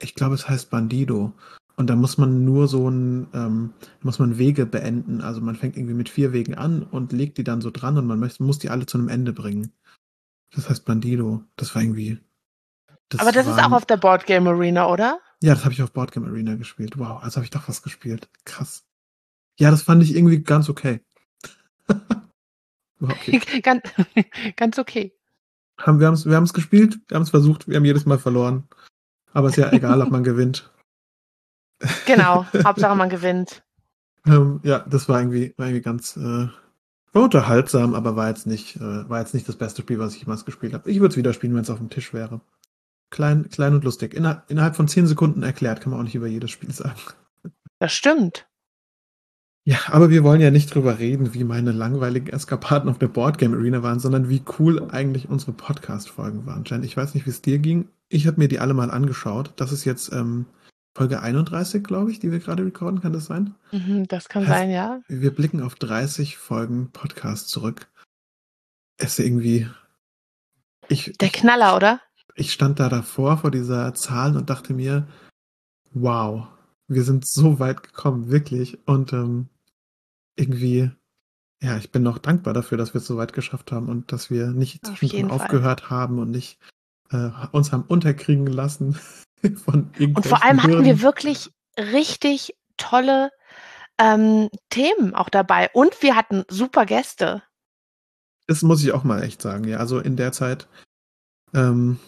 Ich 0.00 0.14
glaube, 0.14 0.34
es 0.34 0.48
heißt 0.48 0.70
Bandido. 0.70 1.34
Und 1.76 1.88
da 1.88 1.96
muss 1.96 2.18
man 2.18 2.44
nur 2.44 2.68
so 2.68 2.88
ein, 2.88 3.28
ähm, 3.32 3.72
muss 4.02 4.18
man 4.18 4.38
Wege 4.38 4.66
beenden. 4.66 5.20
Also 5.20 5.40
man 5.40 5.56
fängt 5.56 5.76
irgendwie 5.76 5.94
mit 5.94 6.08
vier 6.08 6.32
Wegen 6.32 6.54
an 6.54 6.82
und 6.82 7.12
legt 7.12 7.38
die 7.38 7.44
dann 7.44 7.60
so 7.60 7.70
dran 7.70 7.96
und 7.96 8.06
man 8.06 8.20
möchte, 8.20 8.42
muss 8.42 8.58
die 8.58 8.70
alle 8.70 8.86
zu 8.86 8.98
einem 8.98 9.08
Ende 9.08 9.32
bringen. 9.32 9.72
Das 10.54 10.68
heißt 10.68 10.84
Bandido. 10.84 11.42
Das 11.56 11.74
war 11.74 11.82
irgendwie. 11.82 12.18
Das 13.08 13.20
Aber 13.20 13.32
das 13.32 13.46
war, 13.46 13.58
ist 13.58 13.64
auch 13.64 13.72
auf 13.72 13.86
der 13.86 13.96
Boardgame 13.96 14.50
Arena, 14.50 14.86
oder? 14.88 15.18
Ja, 15.42 15.54
das 15.54 15.64
habe 15.64 15.72
ich 15.72 15.82
auf 15.82 15.92
Boardgame 15.92 16.28
Arena 16.28 16.54
gespielt. 16.54 16.98
Wow, 16.98 17.22
also 17.22 17.36
habe 17.36 17.44
ich 17.44 17.50
doch 17.50 17.68
was 17.68 17.82
gespielt. 17.82 18.28
Krass. 18.44 18.84
Ja, 19.58 19.70
das 19.70 19.82
fand 19.82 20.02
ich 20.02 20.14
irgendwie 20.14 20.42
ganz 20.42 20.68
okay. 20.68 21.00
okay. 23.00 23.40
ganz, 23.62 23.82
ganz 24.56 24.78
okay. 24.78 25.12
Haben, 25.78 26.00
wir 26.00 26.06
haben 26.06 26.14
es 26.14 26.26
wir 26.26 26.36
haben's 26.36 26.52
gespielt, 26.52 27.00
wir 27.08 27.16
haben 27.16 27.22
es 27.22 27.30
versucht, 27.30 27.66
wir 27.66 27.76
haben 27.76 27.84
jedes 27.84 28.06
Mal 28.06 28.18
verloren. 28.18 28.68
Aber 29.32 29.48
ist 29.48 29.56
ja 29.56 29.72
egal, 29.72 30.02
ob 30.02 30.10
man 30.10 30.22
gewinnt. 30.22 30.70
Genau, 32.06 32.46
Hauptsache 32.64 32.96
man 32.96 33.08
gewinnt. 33.08 33.62
Ähm, 34.24 34.60
ja, 34.62 34.78
das 34.88 35.08
war 35.08 35.18
irgendwie, 35.18 35.52
war 35.56 35.66
irgendwie 35.66 35.82
ganz 35.82 36.16
äh, 36.16 36.46
war 37.12 37.22
unterhaltsam, 37.24 37.94
aber 37.94 38.16
war 38.16 38.28
jetzt 38.28 38.46
nicht, 38.46 38.76
äh, 38.76 39.08
war 39.08 39.20
jetzt 39.20 39.34
nicht 39.34 39.48
das 39.48 39.56
beste 39.56 39.82
Spiel, 39.82 39.98
was 39.98 40.14
ich 40.14 40.20
jemals 40.20 40.44
gespielt 40.44 40.72
habe. 40.72 40.90
Ich 40.90 41.00
würde 41.00 41.12
es 41.12 41.16
wieder 41.16 41.32
spielen, 41.32 41.54
wenn 41.54 41.62
es 41.62 41.70
auf 41.70 41.78
dem 41.78 41.90
Tisch 41.90 42.14
wäre. 42.14 42.40
Klein, 43.10 43.48
klein 43.50 43.74
und 43.74 43.84
lustig. 43.84 44.14
Inner, 44.14 44.44
innerhalb 44.48 44.76
von 44.76 44.88
zehn 44.88 45.06
Sekunden 45.06 45.42
erklärt, 45.42 45.80
kann 45.80 45.90
man 45.90 46.00
auch 46.00 46.04
nicht 46.04 46.14
über 46.14 46.26
jedes 46.26 46.50
Spiel 46.50 46.72
sagen. 46.72 47.00
Das 47.78 47.92
stimmt. 47.92 48.46
Ja, 49.64 49.76
aber 49.88 50.08
wir 50.08 50.22
wollen 50.22 50.40
ja 50.40 50.52
nicht 50.52 50.72
drüber 50.72 51.00
reden, 51.00 51.34
wie 51.34 51.42
meine 51.42 51.72
langweiligen 51.72 52.28
Eskapaden 52.28 52.88
auf 52.88 52.98
der 52.98 53.08
Boardgame 53.08 53.56
Arena 53.56 53.82
waren, 53.82 53.98
sondern 53.98 54.28
wie 54.28 54.44
cool 54.60 54.88
eigentlich 54.92 55.28
unsere 55.28 55.50
Podcast-Folgen 55.50 56.46
waren. 56.46 56.62
Jen, 56.64 56.84
ich 56.84 56.96
weiß 56.96 57.14
nicht, 57.14 57.26
wie 57.26 57.30
es 57.30 57.42
dir 57.42 57.58
ging. 57.58 57.88
Ich 58.08 58.28
habe 58.28 58.40
mir 58.40 58.46
die 58.46 58.60
alle 58.60 58.72
mal 58.72 58.92
angeschaut. 58.92 59.52
Das 59.56 59.72
ist 59.72 59.84
jetzt 59.84 60.12
ähm, 60.12 60.46
Folge 60.94 61.22
31, 61.22 61.82
glaube 61.82 62.10
ich, 62.10 62.20
die 62.20 62.30
wir 62.30 62.38
gerade 62.38 62.64
recorden, 62.64 63.00
kann 63.00 63.12
das 63.12 63.26
sein? 63.26 63.54
Mhm, 63.72 64.06
das 64.08 64.28
kann 64.28 64.46
heißt, 64.46 64.60
sein, 64.60 64.70
ja. 64.70 65.00
Wir 65.08 65.34
blicken 65.34 65.62
auf 65.62 65.74
30 65.74 66.36
Folgen 66.36 66.90
Podcast 66.92 67.48
zurück. 67.48 67.88
Es 68.98 69.18
ist 69.18 69.24
irgendwie. 69.24 69.68
Ich, 70.88 71.12
Der 71.18 71.30
Knaller, 71.30 71.76
oder? 71.76 72.00
Ich 72.34 72.52
stand 72.52 72.78
da 72.78 72.88
davor 72.88 73.38
vor 73.38 73.50
dieser 73.50 73.94
Zahl 73.94 74.36
und 74.36 74.50
dachte 74.50 74.74
mir, 74.74 75.06
wow, 75.92 76.48
wir 76.88 77.04
sind 77.04 77.26
so 77.26 77.58
weit 77.58 77.82
gekommen, 77.82 78.30
wirklich. 78.30 78.78
Und 78.86 79.14
ähm, 79.14 79.48
irgendwie, 80.36 80.90
ja, 81.62 81.78
ich 81.78 81.90
bin 81.90 82.02
noch 82.02 82.18
dankbar 82.18 82.52
dafür, 82.52 82.76
dass 82.76 82.92
wir 82.92 83.00
es 83.00 83.06
so 83.06 83.16
weit 83.16 83.32
geschafft 83.32 83.72
haben 83.72 83.88
und 83.88 84.12
dass 84.12 84.30
wir 84.30 84.48
nicht 84.48 84.86
zwischendrin 84.86 85.30
auf 85.30 85.42
aufgehört 85.42 85.88
haben 85.88 86.18
und 86.18 86.30
nicht 86.30 86.58
äh, 87.12 87.30
uns 87.52 87.72
haben 87.72 87.84
unterkriegen 87.84 88.46
lassen. 88.46 88.98
Von 89.64 89.90
Und 89.98 90.26
vor 90.26 90.44
allem 90.44 90.62
hatten 90.62 90.84
wir 90.84 91.02
wirklich 91.02 91.50
richtig 91.76 92.54
tolle 92.76 93.30
ähm, 93.98 94.48
Themen 94.70 95.14
auch 95.14 95.28
dabei. 95.28 95.70
Und 95.72 96.02
wir 96.02 96.16
hatten 96.16 96.44
super 96.48 96.86
Gäste. 96.86 97.42
Das 98.46 98.62
muss 98.62 98.82
ich 98.82 98.92
auch 98.92 99.04
mal 99.04 99.22
echt 99.22 99.42
sagen, 99.42 99.64
ja. 99.64 99.78
Also 99.78 99.98
in 99.98 100.16
der 100.16 100.32
Zeit, 100.32 100.68
ähm, 101.54 101.98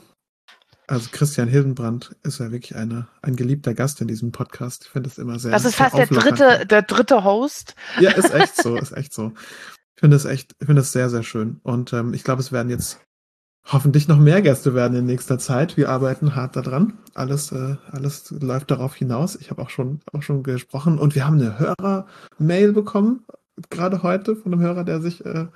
also 0.87 1.09
Christian 1.11 1.49
Hildenbrand 1.49 2.15
ist 2.23 2.41
ja 2.41 2.51
wirklich 2.51 2.77
eine, 2.77 3.09
ein 3.23 3.37
geliebter 3.37 3.75
Gast 3.75 4.01
in 4.01 4.09
diesem 4.09 4.33
Podcast. 4.33 4.85
Ich 4.85 4.91
finde 4.91 5.09
es 5.09 5.19
immer 5.19 5.39
sehr. 5.39 5.53
Das 5.53 5.65
ist 5.65 5.77
fast 5.77 5.97
der 5.97 6.07
dritte, 6.07 6.67
der 6.67 6.83
dritte 6.83 7.25
Host. 7.25 7.75
Ja, 8.01 8.11
ist 8.13 8.33
echt 8.33 8.57
so, 8.57 8.77
ist 8.81 8.93
echt 8.93 9.15
so. 9.15 9.33
Ich 9.97 10.01
finde 10.01 10.17
es 10.17 10.25
echt, 10.25 10.55
ich 10.61 10.67
finde 10.67 10.83
es 10.83 10.93
sehr, 10.93 11.09
sehr 11.09 11.23
schön. 11.23 11.61
Und 11.63 11.93
ähm, 11.93 12.13
ich 12.15 12.25
glaube, 12.25 12.43
es 12.43 12.53
werden 12.53 12.69
jetzt 12.69 13.01
hoffentlich 13.67 14.09
noch 14.09 14.19
mehr 14.19 14.43
Gäste 14.43 14.75
werden 14.75 14.97
in 14.97 15.07
nächster 15.07 15.39
Zeit. 15.39 15.77
Wir 15.77 15.89
arbeiten 15.89 16.35
hart 16.35 16.57
daran. 16.57 16.99
Alles, 17.15 17.53
äh, 17.53 17.77
alles 17.91 18.31
läuft 18.31 18.71
darauf 18.71 18.95
hinaus. 18.95 19.37
Ich 19.37 19.51
habe 19.51 19.63
auch 19.63 19.71
schon, 19.71 20.01
auch 20.13 20.23
schon 20.23 20.43
gesprochen 20.43 20.99
und 20.99 21.15
wir 21.15 21.27
haben 21.27 21.41
eine 21.41 21.59
Hörer-Mail 21.59 22.73
bekommen, 22.73 23.25
gerade 23.71 24.03
heute 24.03 24.37
von 24.37 24.53
einem 24.53 24.63
Hörer, 24.63 24.85
der 24.85 25.01
sich 25.01 25.25
äh, 25.25 25.47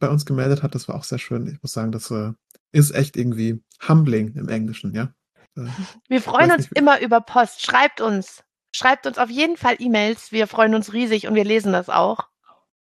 bei 0.00 0.08
uns 0.08 0.26
gemeldet 0.26 0.62
hat. 0.62 0.74
Das 0.74 0.88
war 0.88 0.96
auch 0.96 1.04
sehr 1.04 1.18
schön. 1.18 1.46
Ich 1.46 1.62
muss 1.62 1.72
sagen, 1.72 1.92
das 1.92 2.10
äh, 2.10 2.32
ist 2.72 2.94
echt 2.94 3.16
irgendwie 3.16 3.62
humbling 3.86 4.34
im 4.34 4.48
Englischen, 4.48 4.94
ja. 4.94 5.12
Äh, 5.56 5.66
wir 6.08 6.20
freuen 6.20 6.50
uns 6.50 6.70
nicht, 6.70 6.78
immer 6.78 7.00
über 7.00 7.20
Post. 7.20 7.62
Schreibt 7.62 8.00
uns. 8.00 8.42
Schreibt 8.74 9.06
uns 9.06 9.18
auf 9.18 9.30
jeden 9.30 9.56
Fall 9.56 9.76
E-Mails. 9.78 10.32
Wir 10.32 10.48
freuen 10.48 10.74
uns 10.74 10.92
riesig 10.92 11.28
und 11.28 11.36
wir 11.36 11.44
lesen 11.44 11.72
das 11.72 11.88
auch. 11.88 12.28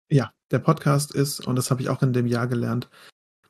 Ja, 0.09 0.33
der 0.51 0.61
Podcast 0.61 1.15
ist, 1.15 1.47
und 1.47 1.57
das 1.57 1.71
habe 1.71 1.83
ich 1.83 1.91
auch 1.91 2.03
in 2.03 2.15
dem 2.15 2.27
Jahr 2.27 2.47
gelernt, 2.47 2.89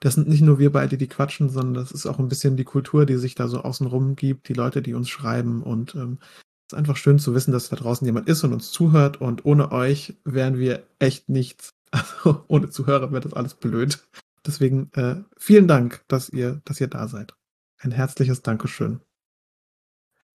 das 0.01 0.15
sind 0.15 0.29
nicht 0.29 0.43
nur 0.43 0.59
wir 0.59 0.73
beide, 0.73 0.97
die 0.97 1.09
quatschen, 1.09 1.49
sondern 1.49 1.75
das 1.75 1.93
ist 1.93 2.07
auch 2.07 2.19
ein 2.19 2.29
bisschen 2.29 2.57
die 2.57 2.65
Kultur, 2.65 3.07
die 3.07 3.17
sich 3.17 3.35
da 3.35 3.49
so 3.49 3.61
außenrum 3.61 4.17
gibt, 4.17 4.49
die 4.49 4.55
Leute, 4.55 4.83
die 4.83 4.95
uns 4.95 5.09
schreiben. 5.09 5.63
Und 5.63 5.95
ähm, 5.95 6.19
es 6.21 6.73
ist 6.73 6.79
einfach 6.79 6.97
schön 6.97 7.19
zu 7.19 7.35
wissen, 7.35 7.53
dass 7.53 7.69
da 7.69 7.77
draußen 7.77 8.07
jemand 8.07 8.29
ist 8.29 8.45
und 8.45 8.53
uns 8.53 8.71
zuhört. 8.71 9.21
Und 9.21 9.45
ohne 9.45 9.73
euch 9.73 10.15
wären 10.25 10.59
wir 10.59 10.87
echt 10.99 11.29
nichts. 11.29 11.71
Also 11.93 12.45
ohne 12.49 12.69
Zuhörer 12.69 13.13
wäre 13.13 13.23
das 13.23 13.33
alles 13.33 13.55
blöd. 13.55 14.07
Deswegen 14.45 14.91
äh, 14.95 15.23
vielen 15.39 15.69
Dank, 15.69 16.05
dass 16.09 16.29
ihr, 16.29 16.61
dass 16.65 16.81
ihr 16.81 16.89
da 16.89 17.09
seid. 17.09 17.35
Ein 17.79 17.93
herzliches 17.93 18.43
Dankeschön. 18.43 19.01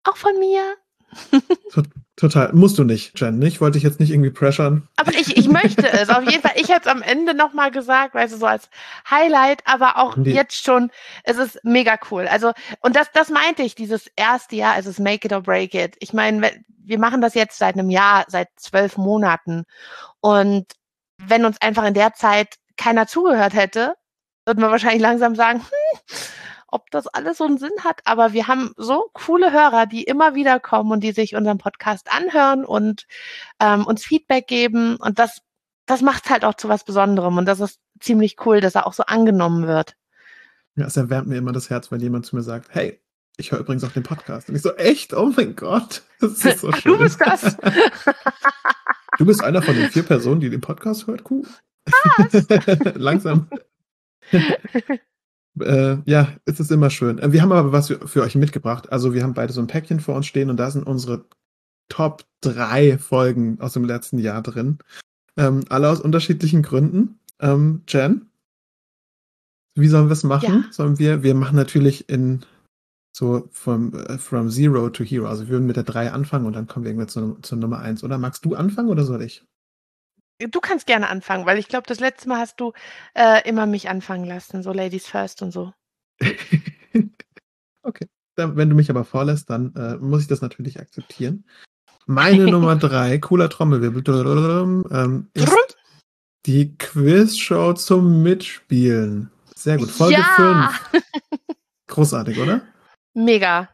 Auch 0.04 0.16
von 0.16 0.38
mir. 0.40 0.78
Total. 2.16 2.52
Musst 2.52 2.78
du 2.78 2.84
nicht, 2.84 3.18
Jen. 3.18 3.42
Ich 3.44 3.62
wollte 3.62 3.78
dich 3.78 3.84
jetzt 3.84 4.02
nicht 4.02 4.12
irgendwie 4.12 4.30
pressern. 4.30 4.88
Aber 4.98 5.14
ich, 5.14 5.38
ich 5.38 5.48
möchte 5.48 5.88
es 5.90 6.10
auf 6.10 6.24
jeden 6.30 6.42
Fall. 6.42 6.52
Ich 6.56 6.68
hätte 6.68 6.82
es 6.82 6.88
am 6.88 7.02
Ende 7.02 7.34
nochmal 7.34 7.72
gesagt, 7.72 8.14
weißt 8.14 8.34
du, 8.34 8.38
so 8.38 8.46
als 8.46 8.70
Highlight, 9.10 9.62
aber 9.66 9.98
auch 9.98 10.16
Die. 10.22 10.32
jetzt 10.32 10.62
schon. 10.62 10.92
Es 11.24 11.38
ist 11.38 11.60
mega 11.64 11.98
cool. 12.12 12.28
Also, 12.28 12.52
und 12.82 12.98
das, 12.98 13.08
das 13.14 13.30
meinte 13.30 13.64
ich, 13.64 13.74
dieses 13.74 14.08
erste 14.18 14.58
Jahr, 14.58 14.74
also 14.74 14.90
es 14.90 15.00
Make 15.00 15.28
it 15.28 15.34
or 15.34 15.42
Break 15.42 15.74
it. 15.74 15.96
Ich 16.00 16.12
meine, 16.12 16.52
wir 16.68 17.00
machen 17.00 17.22
das 17.22 17.36
jetzt 17.36 17.58
seit 17.58 17.76
einem 17.76 17.90
Jahr, 17.90 18.26
seit 18.28 18.50
zwölf 18.58 18.98
Monaten. 18.98 19.64
Und 20.20 20.66
wenn 21.20 21.46
uns 21.46 21.62
einfach 21.62 21.86
in 21.86 21.94
der 21.94 22.16
Zeit 22.16 22.56
keiner 22.76 23.08
zugehört 23.08 23.54
hätte, 23.54 23.94
würde 24.46 24.60
man 24.60 24.72
wahrscheinlich 24.72 25.02
langsam 25.02 25.36
sagen, 25.36 25.60
hm, 25.60 26.00
ob 26.72 26.90
das 26.92 27.08
alles 27.08 27.38
so 27.38 27.46
einen 27.46 27.58
Sinn 27.58 27.84
hat. 27.84 28.02
Aber 28.06 28.34
wir 28.34 28.48
haben 28.48 28.74
so 28.78 29.10
coole 29.14 29.52
Hörer, 29.52 29.86
die 29.86 30.04
immer 30.04 30.36
wieder 30.36 30.60
kommen 30.60 30.92
und 30.92 31.02
die 31.02 31.12
sich 31.12 31.36
unseren 31.36 31.58
Podcast 31.58 32.12
anhören 32.12 32.66
und 32.66 33.06
ähm, 33.60 33.86
uns 33.86 34.04
Feedback 34.04 34.48
geben. 34.48 34.96
Und 34.98 35.20
das, 35.20 35.42
das 35.86 36.02
macht 36.02 36.30
halt 36.30 36.46
auch 36.46 36.56
zu 36.56 36.70
was 36.70 36.84
Besonderem. 36.84 37.38
Und 37.38 37.46
das 37.46 37.60
ist 37.60 37.80
ziemlich 38.00 38.38
cool, 38.46 38.62
dass 38.62 38.76
er 38.76 38.88
auch 38.88 38.94
so 38.94 39.04
angenommen 39.04 39.68
wird. 39.68 39.96
Ja, 40.76 40.86
es 40.86 40.98
erwärmt 40.98 41.28
mir 41.28 41.38
immer 41.38 41.52
das 41.52 41.70
Herz, 41.70 41.92
wenn 41.92 42.00
jemand 42.00 42.26
zu 42.26 42.36
mir 42.36 42.44
sagt, 42.44 42.70
hey, 42.72 43.02
ich 43.40 43.52
höre 43.52 43.60
übrigens 43.60 43.84
auch 43.84 43.92
den 43.92 44.04
Podcast. 44.04 44.50
Und 44.50 44.56
ich 44.56 44.62
so, 44.62 44.76
echt? 44.76 45.14
Oh 45.14 45.32
mein 45.36 45.56
Gott. 45.56 46.04
Das 46.20 46.44
ist 46.44 46.60
so 46.60 46.72
schön. 46.74 46.94
Du 46.94 47.00
bist 47.00 47.20
das. 47.22 47.58
du 49.18 49.26
bist 49.26 49.44
einer 49.44 49.62
von 49.62 49.76
den 49.76 49.90
vier 49.90 50.04
Personen, 50.04 50.42
die 50.42 50.50
den 50.50 50.62
Podcast 50.62 51.08
hört. 51.08 51.24
Cool. 51.30 51.46
Langsam. 52.96 53.50
Äh, 55.62 55.98
ja, 56.06 56.30
es 56.46 56.60
ist 56.60 56.72
immer 56.72 56.90
schön. 56.90 57.20
Äh, 57.20 57.32
wir 57.32 57.42
haben 57.42 57.52
aber 57.52 57.72
was 57.72 57.88
für, 57.88 58.08
für, 58.08 58.22
euch 58.22 58.36
mitgebracht. 58.36 58.92
Also 58.92 59.14
wir 59.14 59.24
haben 59.24 59.34
beide 59.34 59.54
so 59.54 59.62
ein 59.62 59.68
Päckchen 59.68 60.00
vor 60.00 60.16
uns 60.16 60.28
stehen 60.28 60.50
und 60.50 60.58
da 60.58 60.70
sind 60.72 60.86
unsere 60.86 61.26
Top 61.90 62.24
3 62.42 62.98
Folgen 62.98 63.60
aus 63.60 63.74
dem 63.74 63.86
letzten 63.86 64.20
Jahr 64.20 64.42
drin. 64.42 64.80
Ähm, 65.38 65.66
alle 65.70 65.90
aus 65.90 66.02
unterschiedlichen 66.02 66.62
Gründen. 66.62 67.20
Ähm, 67.40 67.84
Jen, 67.88 68.28
wie 69.76 69.88
sollen 69.88 70.08
wir 70.08 70.14
es 70.14 70.24
machen? 70.24 70.66
Ja. 70.66 70.72
Sollen 70.72 71.00
wir, 71.00 71.24
wir 71.24 71.36
machen 71.36 71.56
natürlich 71.56 72.10
in 72.10 72.46
so 73.12 73.48
from, 73.52 73.94
uh, 73.94 74.18
from 74.18 74.50
Zero 74.50 74.90
to 74.90 75.04
Hero. 75.04 75.28
Also 75.28 75.44
wir 75.44 75.50
würden 75.50 75.68
mit 75.68 75.76
der 75.76 75.84
3 75.84 76.12
anfangen 76.12 76.46
und 76.46 76.54
dann 76.54 76.68
kommen 76.68 76.86
wir 76.86 76.92
irgendwie 76.92 77.08
zu, 77.08 77.38
zu 77.42 77.56
Nummer 77.56 77.80
1. 77.80 78.04
Oder 78.04 78.18
magst 78.18 78.46
du 78.46 78.56
anfangen 78.56 78.90
oder 78.90 79.04
soll 79.04 79.22
ich? 79.22 79.46
Du 80.40 80.62
kannst 80.62 80.88
gerne 80.88 81.10
anfangen, 81.10 81.46
weil 81.46 81.58
ich 81.58 81.68
glaube, 81.68 81.88
das 81.88 82.00
letzte 82.00 82.30
Mal 82.30 82.40
hast 82.40 82.60
du 82.60 82.72
äh, 83.14 83.48
immer 83.48 83.66
mich 83.66 83.90
anfangen 83.90 84.26
lassen, 84.26 84.64
so 84.64 84.72
Ladies 84.72 85.06
First 85.06 85.42
und 85.42 85.52
so. 85.52 85.74
okay. 87.84 88.08
Dann, 88.36 88.56
wenn 88.56 88.70
du 88.70 88.76
mich 88.76 88.90
aber 88.90 89.04
vorlässt, 89.04 89.50
dann 89.50 89.76
äh, 89.76 89.98
muss 89.98 90.22
ich 90.22 90.28
das 90.28 90.42
natürlich 90.42 90.80
akzeptieren. 90.80 91.46
Meine 92.06 92.46
Nummer 92.52 92.78
3, 92.78 93.20
cooler 93.20 93.50
Trommelwirbel, 93.50 94.04
ähm, 94.92 95.30
ist 95.34 95.78
die 96.46 96.78
Quizshow 96.78 97.74
zum 97.74 98.24
Mitspielen. 98.24 99.30
Sehr 99.56 99.78
gut. 99.78 99.92
Folge 99.92 100.22
ja! 100.22 100.74
5. 100.92 101.04
Großartig, 101.88 102.40
oder? 102.40 102.62
Mega. 103.14 103.70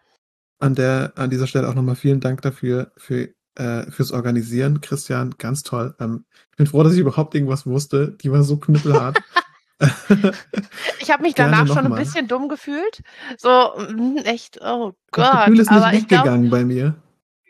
An, 0.59 0.73
der, 0.73 1.13
an 1.15 1.29
dieser 1.29 1.47
Stelle 1.47 1.69
auch 1.69 1.75
nochmal 1.75 1.95
vielen 1.95 2.21
Dank 2.21 2.41
dafür, 2.41 2.91
für, 2.97 3.29
äh, 3.55 3.89
fürs 3.91 4.11
Organisieren. 4.11 4.81
Christian, 4.81 5.35
ganz 5.37 5.63
toll. 5.63 5.95
Ähm, 5.99 6.25
ich 6.51 6.57
bin 6.57 6.67
froh, 6.67 6.83
dass 6.83 6.93
ich 6.93 6.99
überhaupt 6.99 7.35
irgendwas 7.35 7.65
wusste. 7.65 8.15
Die 8.21 8.31
war 8.31 8.43
so 8.43 8.57
knüppelhart. 8.57 9.21
ich 10.99 11.11
habe 11.11 11.23
mich 11.23 11.35
danach 11.35 11.67
schon 11.67 11.85
ein 11.85 11.95
bisschen 11.95 12.27
dumm 12.27 12.47
gefühlt. 12.47 13.03
So, 13.37 13.73
mm, 13.77 14.19
echt, 14.23 14.59
oh 14.61 14.93
Gott. 15.11 15.25
Das 15.25 15.45
Gefühl 15.45 15.59
ist 15.59 15.71
nicht 15.71 15.91
weggegangen 15.91 16.49
bei 16.49 16.63
mir. 16.63 16.95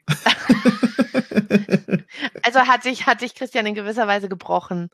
also 2.44 2.60
hat 2.62 2.84
sich, 2.84 3.06
hat 3.08 3.20
sich 3.20 3.36
Christian 3.36 3.66
in 3.66 3.76
gewisser 3.76 4.08
Weise 4.08 4.30
gebrochen. 4.30 4.90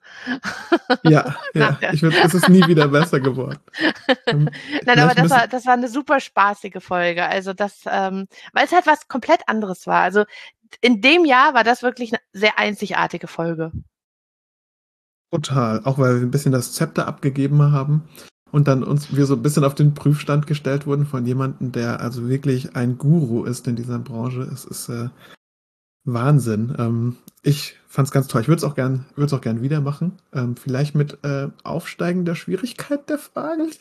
Ja, 1.04 1.36
ja. 1.54 1.78
Ich 1.92 2.02
würd, 2.02 2.16
es 2.22 2.34
ist 2.34 2.50
nie 2.50 2.66
wieder 2.68 2.88
besser 2.88 3.20
geworden. 3.20 3.60
Ähm, 4.28 4.50
Nein, 4.86 5.00
aber 5.00 5.16
das 5.16 5.30
war, 5.30 5.48
das 5.48 5.66
war 5.66 5.74
eine 5.74 5.90
super 5.90 6.20
spaßige 6.20 6.82
Folge. 6.82 7.26
Also 7.26 7.54
das, 7.54 7.82
ähm, 7.86 8.28
weil 8.54 8.66
es 8.66 8.72
halt 8.72 8.88
was 8.88 9.08
komplett 9.08 9.48
anderes 9.48 9.88
war. 9.88 10.02
Also 10.02 10.26
in 10.82 11.02
dem 11.02 11.26
Jahr 11.26 11.54
war 11.54 11.64
das 11.64 11.84
wirklich 11.84 12.14
eine 12.14 12.22
sehr 12.34 12.58
einzigartige 12.58 13.28
Folge. 13.28 13.72
Total. 15.32 15.82
Auch 15.86 15.98
weil 15.98 16.16
wir 16.16 16.22
ein 16.22 16.32
bisschen 16.32 16.52
das 16.52 16.74
Zepter 16.74 17.08
abgegeben 17.08 17.72
haben 17.72 18.08
und 18.52 18.68
dann 18.68 18.84
uns 18.84 19.16
wir 19.16 19.26
so 19.26 19.36
ein 19.36 19.42
bisschen 19.42 19.64
auf 19.64 19.76
den 19.76 19.94
Prüfstand 19.94 20.46
gestellt 20.46 20.86
wurden 20.86 21.06
von 21.06 21.26
jemandem, 21.26 21.72
der 21.72 22.02
also 22.02 22.28
wirklich 22.28 22.76
ein 22.76 22.98
Guru 22.98 23.46
ist 23.46 23.68
in 23.68 23.76
dieser 23.76 24.00
Branche. 24.00 24.42
Es 24.42 24.66
ist 24.66 24.90
äh, 24.90 25.10
Wahnsinn. 26.04 26.76
Ähm, 26.78 27.18
ich 27.44 27.78
fand's 27.88 28.12
ganz 28.12 28.28
toll. 28.28 28.42
Ich 28.42 28.48
würde 28.48 28.58
es 28.58 28.64
auch 28.64 28.76
gern, 28.76 29.06
würde 29.16 29.28
es 29.28 29.34
auch 29.34 29.42
gern 29.42 29.62
wieder 29.62 29.80
machen. 29.80 30.18
Ähm, 30.34 30.58
vielleicht 30.58 30.96
mit 30.96 31.24
äh, 31.24 31.48
aufsteigender 31.64 32.36
Schwierigkeit 32.36 33.10
der 33.10 33.18
Fragen. 33.18 33.72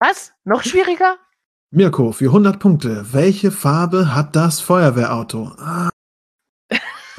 Was? 0.00 0.32
Noch 0.44 0.64
schwieriger? 0.64 1.16
Mirko, 1.70 2.12
für 2.12 2.26
100 2.26 2.58
Punkte. 2.58 3.06
Welche 3.12 3.50
Farbe 3.50 4.14
hat 4.14 4.36
das 4.36 4.60
Feuerwehrauto? 4.60 5.52
Ah. 5.58 5.91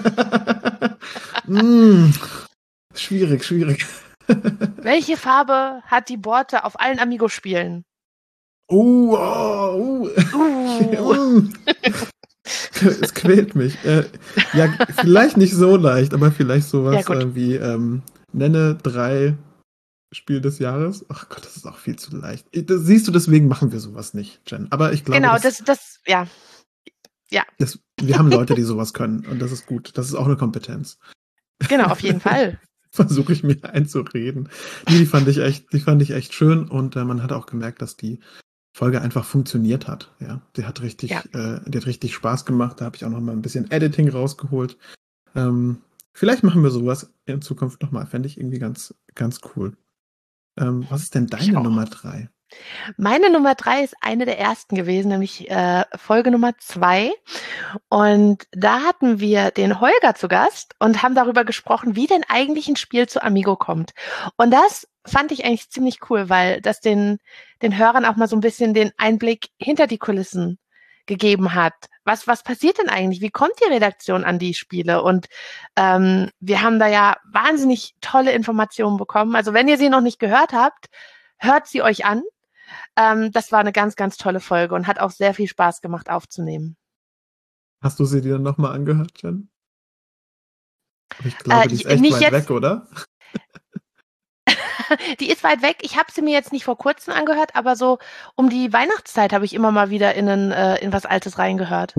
mm. 1.48 2.12
Schwierig, 2.96 3.44
schwierig. 3.44 3.86
Welche 4.78 5.18
Farbe 5.18 5.82
hat 5.86 6.10
die 6.10 6.18
Borte 6.18 6.64
auf 6.64 6.80
allen 6.80 7.00
Amigo-Spielen? 7.00 7.84
Uh, 8.72 9.16
oh, 9.18 10.10
uh. 10.34 11.00
uh. 11.00 11.44
es 13.02 13.14
quält 13.14 13.56
mich. 13.56 13.84
Äh, 13.84 14.06
ja, 14.54 14.74
vielleicht 15.02 15.38
nicht 15.38 15.54
so 15.54 15.76
leicht, 15.76 16.14
aber 16.14 16.32
vielleicht 16.32 16.68
sowas 16.68 17.06
ja, 17.08 17.16
äh, 17.16 17.36
wie 17.36 17.56
ähm, 17.56 18.02
nenne 18.32 18.76
drei 18.76 19.36
Spiel 20.14 20.42
des 20.42 20.60
Jahres. 20.60 21.06
Ach 21.10 21.30
Gott, 21.30 21.46
das 21.46 21.58
ist 21.58 21.66
auch 21.66 21.78
viel 21.78 21.98
zu 21.98 22.16
leicht. 22.16 22.48
Das, 22.52 22.82
siehst 22.82 23.08
du, 23.08 23.12
deswegen 23.12 23.48
machen 23.48 23.72
wir 23.72 23.80
sowas 23.80 24.14
nicht, 24.14 24.40
Jen. 24.50 24.68
Aber 24.72 24.94
ich 24.94 25.04
glaube. 25.04 25.20
Genau, 25.20 25.34
das, 25.34 25.58
das, 25.58 25.64
das 25.64 26.00
ja. 26.06 26.28
Ja. 27.34 27.44
Das, 27.58 27.80
wir 28.00 28.20
haben 28.20 28.30
Leute, 28.30 28.54
die 28.54 28.62
sowas 28.62 28.94
können 28.94 29.26
und 29.26 29.40
das 29.40 29.52
ist 29.52 29.66
gut. 29.66 29.98
Das 29.98 30.08
ist 30.08 30.14
auch 30.14 30.28
eine 30.28 30.38
Kompetenz. 30.38 31.00
Genau, 31.68 31.86
auf 31.86 32.02
jeden 32.02 32.20
Fall. 32.20 32.60
Versuche 32.92 33.34
ich 33.34 33.42
mir 33.42 33.58
einzureden. 33.64 34.50
Die, 34.88 35.00
die 35.00 35.06
fand 35.08 35.28
ich 35.28 35.40
echt, 35.40 35.74
die 35.74 35.80
fand 35.80 36.04
ich 36.04 36.12
echt 36.12 36.36
schön 36.36 36.70
und 36.70 36.96
äh, 36.96 37.04
man 37.04 37.24
hat 37.24 37.32
auch 37.32 37.48
gemerkt, 37.48 37.82
dass 37.82 37.98
die 37.98 38.20
Folge 38.72 39.02
einfach 39.02 39.26
funktioniert 39.26 39.88
hat. 39.88 40.14
Ja, 40.20 40.42
die 40.56 40.66
hat 40.66 40.82
richtig, 40.84 41.10
ja. 41.10 41.24
äh, 41.34 41.62
die 41.66 41.80
hat 41.80 41.88
richtig 41.88 42.14
Spaß 42.14 42.46
gemacht. 42.46 42.80
Da 42.80 42.86
habe 42.86 42.96
ich 42.96 43.04
auch 43.04 43.10
noch 43.10 43.20
mal 43.20 43.32
ein 43.32 43.42
bisschen 43.42 43.72
Editing 43.72 44.10
rausgeholt. 44.10 44.78
Ähm, 45.36 45.82
vielleicht 46.14 46.44
machen 46.44 46.62
wir 46.62 46.70
sowas 46.70 47.12
in 47.26 47.42
Zukunft 47.42 47.82
noch 47.82 47.90
mal. 47.90 48.06
Fände 48.06 48.28
ich 48.28 48.38
irgendwie 48.38 48.60
ganz, 48.60 48.94
ganz 49.16 49.40
cool. 49.56 49.76
Ähm, 50.60 50.86
was 50.88 51.02
ist 51.02 51.16
denn 51.16 51.26
deine 51.26 51.54
Nummer 51.54 51.86
drei? 51.86 52.30
Meine 52.98 53.30
Nummer 53.30 53.56
drei 53.56 53.84
ist 53.84 53.96
eine 54.02 54.26
der 54.26 54.40
ersten 54.40 54.76
gewesen, 54.76 55.10
nämlich 55.10 55.50
äh, 55.50 55.86
Folge 55.96 56.32
Nummer 56.32 56.58
zwei. 56.58 57.12
Und 57.90 58.44
da 58.52 58.82
hatten 58.82 59.20
wir 59.20 59.52
den 59.52 59.80
Holger 59.80 60.16
zu 60.16 60.28
Gast 60.28 60.76
und 60.80 61.02
haben 61.02 61.16
darüber 61.16 61.46
gesprochen, 61.46 61.96
wie 61.96 62.08
denn 62.08 62.24
eigentlich 62.28 62.68
ein 62.68 62.76
Spiel 62.76 63.08
zu 63.08 63.24
Amigo 63.24 63.56
kommt. 63.56 63.94
Und 64.38 64.52
das 64.52 64.88
fand 65.06 65.32
ich 65.32 65.46
eigentlich 65.46 65.70
ziemlich 65.70 66.00
cool, 66.10 66.30
weil 66.30 66.62
das 66.62 66.80
den, 66.80 67.18
den 67.62 67.78
Hörern 67.78 68.06
auch 68.06 68.16
mal 68.16 68.28
so 68.28 68.36
ein 68.36 68.42
bisschen 68.42 68.74
den 68.74 68.92
Einblick 68.98 69.50
hinter 69.58 69.88
die 69.88 69.98
Kulissen 69.98 70.60
gegeben 71.06 71.54
hat. 71.54 71.74
Was, 72.06 72.28
was 72.28 72.44
passiert 72.44 72.78
denn 72.78 72.90
eigentlich? 72.90 73.22
Wie 73.22 73.30
kommt 73.30 73.54
die 73.66 73.72
Redaktion 73.72 74.24
an 74.24 74.40
die 74.40 74.54
Spiele? 74.54 75.04
Und 75.04 75.28
ähm, 75.76 76.30
wir 76.40 76.62
haben 76.62 76.80
da 76.80 76.88
ja 76.88 77.18
wahnsinnig 77.32 77.96
tolle 78.02 78.32
Informationen 78.32 78.98
bekommen. 78.98 79.36
Also 79.36 79.54
wenn 79.54 79.68
ihr 79.68 79.78
sie 79.78 79.90
noch 79.90 80.02
nicht 80.02 80.20
gehört 80.20 80.54
habt, 80.54 80.88
hört 81.38 81.68
sie 81.68 81.82
euch 81.82 82.06
an. 82.06 82.24
Ähm, 82.96 83.32
das 83.32 83.52
war 83.52 83.60
eine 83.60 83.72
ganz, 83.72 83.96
ganz 83.96 84.18
tolle 84.18 84.40
Folge 84.40 84.76
und 84.76 84.88
hat 84.88 85.00
auch 85.00 85.12
sehr 85.12 85.34
viel 85.34 85.48
Spaß 85.48 85.82
gemacht 85.82 86.10
aufzunehmen. 86.10 86.76
Hast 87.82 88.00
du 88.00 88.06
sie 88.06 88.22
dir 88.22 88.40
nochmal 88.40 88.74
angehört, 88.74 89.22
Jen? 89.22 89.50
Ich 91.24 91.38
glaube, 91.38 91.66
äh, 91.66 91.68
die 91.68 91.76
ist 91.76 91.86
echt 91.86 92.04
weit 92.04 92.22
jetzt, 92.22 92.32
weg, 92.32 92.50
oder? 92.50 92.88
die 95.20 95.30
ist 95.30 95.44
weit 95.44 95.62
weg. 95.62 95.78
Ich 95.82 95.98
habe 95.98 96.12
sie 96.12 96.22
mir 96.22 96.32
jetzt 96.32 96.52
nicht 96.52 96.66
vor 96.66 96.78
kurzem 96.78 97.14
angehört, 97.14 97.56
aber 97.56 97.76
so 97.76 98.00
um 98.36 98.50
die 98.50 98.72
Weihnachtszeit 98.72 99.34
habe 99.34 99.46
ich 99.46 99.54
immer 99.54 99.72
mal 99.72 99.90
wieder 99.90 100.16
in, 100.16 100.28
ein, 100.28 100.52
äh, 100.52 100.78
in 100.78 100.94
was 100.94 101.06
Altes 101.06 101.38
reingehört. 101.38 101.96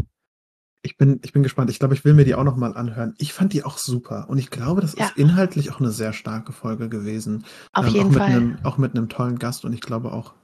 Ich 0.83 0.99
bin, 0.99 1.21
ich 1.25 1.33
bin 1.33 1.43
gespannt. 1.43 1.71
Ich 1.71 1.78
glaube, 1.78 1.95
ich 1.95 2.04
will 2.04 2.12
mir 2.12 2.26
die 2.26 2.35
auch 2.35 2.45
nochmal 2.45 2.76
anhören. 2.76 3.14
Ich 3.16 3.33
fand 3.33 3.54
die 3.54 3.64
auch 3.64 3.78
super. 3.78 4.26
Und 4.28 4.37
ich 4.37 4.50
glaube, 4.50 4.83
das 4.83 4.95
ja. 4.95 5.07
ist 5.07 5.16
inhaltlich 5.16 5.73
auch 5.73 5.81
eine 5.81 5.90
sehr 5.90 6.12
starke 6.12 6.52
Folge 6.52 6.90
gewesen. 6.90 7.47
Auf 7.73 7.87
ähm, 7.87 7.95
jeden 7.95 8.11
auch 8.11 8.19
Fall. 8.19 8.31
Einem, 8.31 8.59
auch 8.64 8.76
mit 8.76 8.95
einem 8.95 9.09
tollen 9.09 9.38
Gast. 9.38 9.64
Und 9.64 9.73
ich 9.73 9.81
glaube 9.81 10.12
auch, 10.12 10.35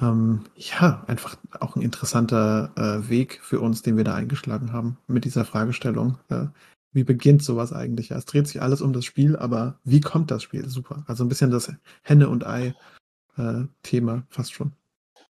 ähm, 0.00 0.44
ja, 0.56 1.04
einfach 1.06 1.36
auch 1.60 1.76
ein 1.76 1.82
interessanter 1.82 2.72
äh, 2.76 3.08
Weg 3.08 3.40
für 3.42 3.60
uns, 3.60 3.82
den 3.82 3.96
wir 3.96 4.04
da 4.04 4.14
eingeschlagen 4.14 4.72
haben 4.72 4.98
mit 5.06 5.24
dieser 5.24 5.44
Fragestellung. 5.44 6.18
Äh, 6.28 6.46
wie 6.92 7.04
beginnt 7.04 7.42
sowas 7.42 7.72
eigentlich? 7.72 8.10
Ja, 8.10 8.16
es 8.16 8.24
dreht 8.24 8.46
sich 8.46 8.62
alles 8.62 8.80
um 8.80 8.92
das 8.92 9.04
Spiel, 9.04 9.36
aber 9.36 9.78
wie 9.84 10.00
kommt 10.00 10.30
das 10.30 10.42
Spiel? 10.42 10.68
Super. 10.68 11.04
Also 11.06 11.24
ein 11.24 11.28
bisschen 11.28 11.50
das 11.50 11.72
Henne- 12.02 12.28
und 12.28 12.46
Ei-Thema 12.46 14.14
äh, 14.14 14.22
fast 14.30 14.52
schon. 14.52 14.72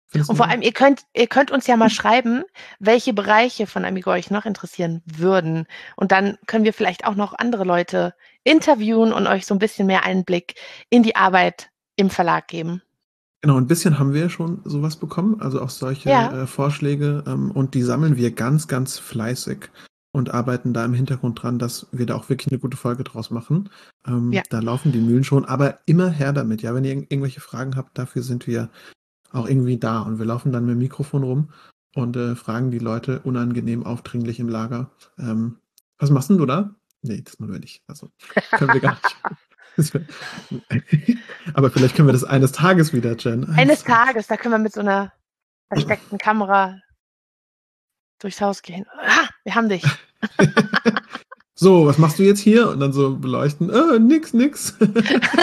Findest 0.08 0.30
und 0.30 0.36
vor 0.36 0.50
allem, 0.50 0.62
ihr 0.62 0.74
könnt, 0.74 1.04
ihr 1.14 1.28
könnt 1.28 1.52
uns 1.52 1.68
ja 1.68 1.78
mal 1.78 1.90
schreiben, 1.90 2.44
welche 2.80 3.14
Bereiche 3.14 3.66
von 3.66 3.86
Amigo 3.86 4.12
euch 4.12 4.30
noch 4.30 4.46
interessieren 4.46 5.02
würden. 5.06 5.68
Und 5.96 6.12
dann 6.12 6.38
können 6.48 6.66
wir 6.66 6.74
vielleicht 6.74 7.06
auch 7.06 7.16
noch 7.16 7.34
andere 7.34 7.64
Leute 7.64 8.14
interviewen 8.44 9.14
und 9.14 9.26
euch 9.26 9.46
so 9.46 9.56
ein 9.56 9.60
bisschen 9.60 9.88
mehr 9.88 10.04
Einblick 10.04 10.56
in 10.90 11.04
die 11.04 11.16
Arbeit 11.16 11.70
im 11.96 12.10
Verlag 12.10 12.48
geben. 12.48 12.82
Genau, 13.42 13.58
ein 13.58 13.68
bisschen 13.68 13.98
haben 13.98 14.14
wir 14.14 14.30
schon 14.30 14.62
sowas 14.66 14.98
bekommen, 14.98 15.42
also 15.42 15.62
auch 15.62 15.70
solche 15.72 16.10
ja. 16.10 16.44
äh, 16.44 16.48
Vorschläge 16.48 17.24
ähm, 17.26 17.50
und 17.52 17.74
die 17.74 17.82
sammeln 17.82 18.16
wir 18.16 18.32
ganz, 18.32 18.68
ganz 18.68 19.00
fleißig. 19.00 19.70
und 20.14 20.34
arbeiten 20.34 20.74
da 20.74 20.84
im 20.84 20.94
Hintergrund 20.94 21.42
dran, 21.42 21.58
dass 21.58 21.88
wir 21.94 22.06
da 22.06 22.16
auch 22.16 22.28
wirklich 22.28 22.52
eine 22.52 22.60
gute 22.60 22.76
Folge 22.76 23.04
draus 23.06 23.32
machen. 23.32 23.70
Ähm, 24.06 24.34
Ja. 24.34 24.42
Da 24.50 24.60
laufen 24.60 24.92
die 24.92 25.00
Mühlen 25.00 25.24
schon, 25.24 25.46
aber 25.46 25.80
immer 25.86 26.10
her 26.10 26.34
damit. 26.34 26.62
Ja, 26.62 26.76
wenn 26.76 26.84
ihr 26.84 26.94
irg- 26.94 27.08
irgendwelche 27.10 27.40
Fragen 27.40 27.78
habt, 27.78 27.98
dafür 27.98 28.22
sind 28.22 28.46
wir 28.46 28.70
auch 29.32 29.48
irgendwie 29.48 29.78
da 29.78 30.02
und 30.02 30.20
wir 30.20 30.26
laufen 30.26 30.52
dann 30.52 30.66
mit 30.66 30.74
dem 30.76 30.80
Mikrofon 30.80 31.24
rum 31.24 31.50
und 31.96 32.18
äh, 32.18 32.36
fragen 32.36 32.72
die 32.72 32.80
Leute 32.80 33.22
unangenehm 33.22 33.86
aufdringlich 33.86 34.40
im 34.42 34.50
Lager. 34.50 34.92
Ähm, 35.18 35.58
was 35.98 36.10
machst 36.10 36.30
denn 36.30 36.38
du 36.38 36.46
da? 36.46 36.76
Nee, 37.04 37.22
das 37.22 37.40
machen 37.40 37.54
wir 37.54 37.60
nicht. 37.62 37.82
Also 37.88 38.12
können 38.52 38.74
wir 38.74 38.82
gar 38.82 38.96
nicht. 38.96 39.16
Aber 41.54 41.72
vielleicht 41.72 41.96
können 41.96 42.08
wir 42.08 42.14
das 42.14 42.24
eines 42.24 42.52
Tages 42.52 42.94
wieder, 42.94 43.16
Jen. 43.18 43.50
Eines 43.56 43.84
Tages, 43.84 44.28
da 44.28 44.38
können 44.38 44.54
wir 44.54 44.60
mit 44.60 44.74
so 44.74 44.82
einer 44.82 45.14
versteckten 45.70 46.18
Kamera 46.18 46.80
durchs 48.20 48.42
Haus 48.42 48.62
gehen. 48.62 48.86
Ah, 49.00 49.28
wir 49.44 49.56
haben 49.56 49.70
dich. 49.70 49.84
So, 51.62 51.86
was 51.86 52.00
machst 52.00 52.18
du 52.18 52.24
jetzt 52.24 52.40
hier? 52.40 52.70
Und 52.70 52.80
dann 52.80 52.92
so 52.92 53.16
beleuchten. 53.16 53.70
Äh, 53.70 54.00
nix, 54.00 54.34
nix. 54.34 54.74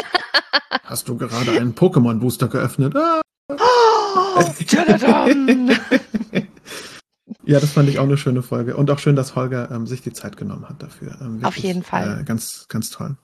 Hast 0.82 1.08
du 1.08 1.16
gerade 1.16 1.52
einen 1.52 1.76
Pokémon-Booster 1.76 2.48
geöffnet? 2.48 2.96
Ah. 2.96 3.20
Oh, 3.52 4.42
ja, 7.44 7.60
das 7.60 7.70
fand 7.70 7.88
ich 7.88 8.00
auch 8.00 8.04
eine 8.04 8.16
schöne 8.16 8.42
Folge. 8.42 8.76
Und 8.76 8.90
auch 8.90 8.98
schön, 8.98 9.14
dass 9.14 9.36
Holger 9.36 9.70
ähm, 9.70 9.86
sich 9.86 10.02
die 10.02 10.12
Zeit 10.12 10.36
genommen 10.36 10.68
hat 10.68 10.82
dafür. 10.82 11.16
Ähm, 11.20 11.38
Auf 11.44 11.56
jeden 11.56 11.84
Fall. 11.84 12.22
Äh, 12.22 12.24
ganz, 12.24 12.66
ganz 12.68 12.90
toll. 12.90 13.16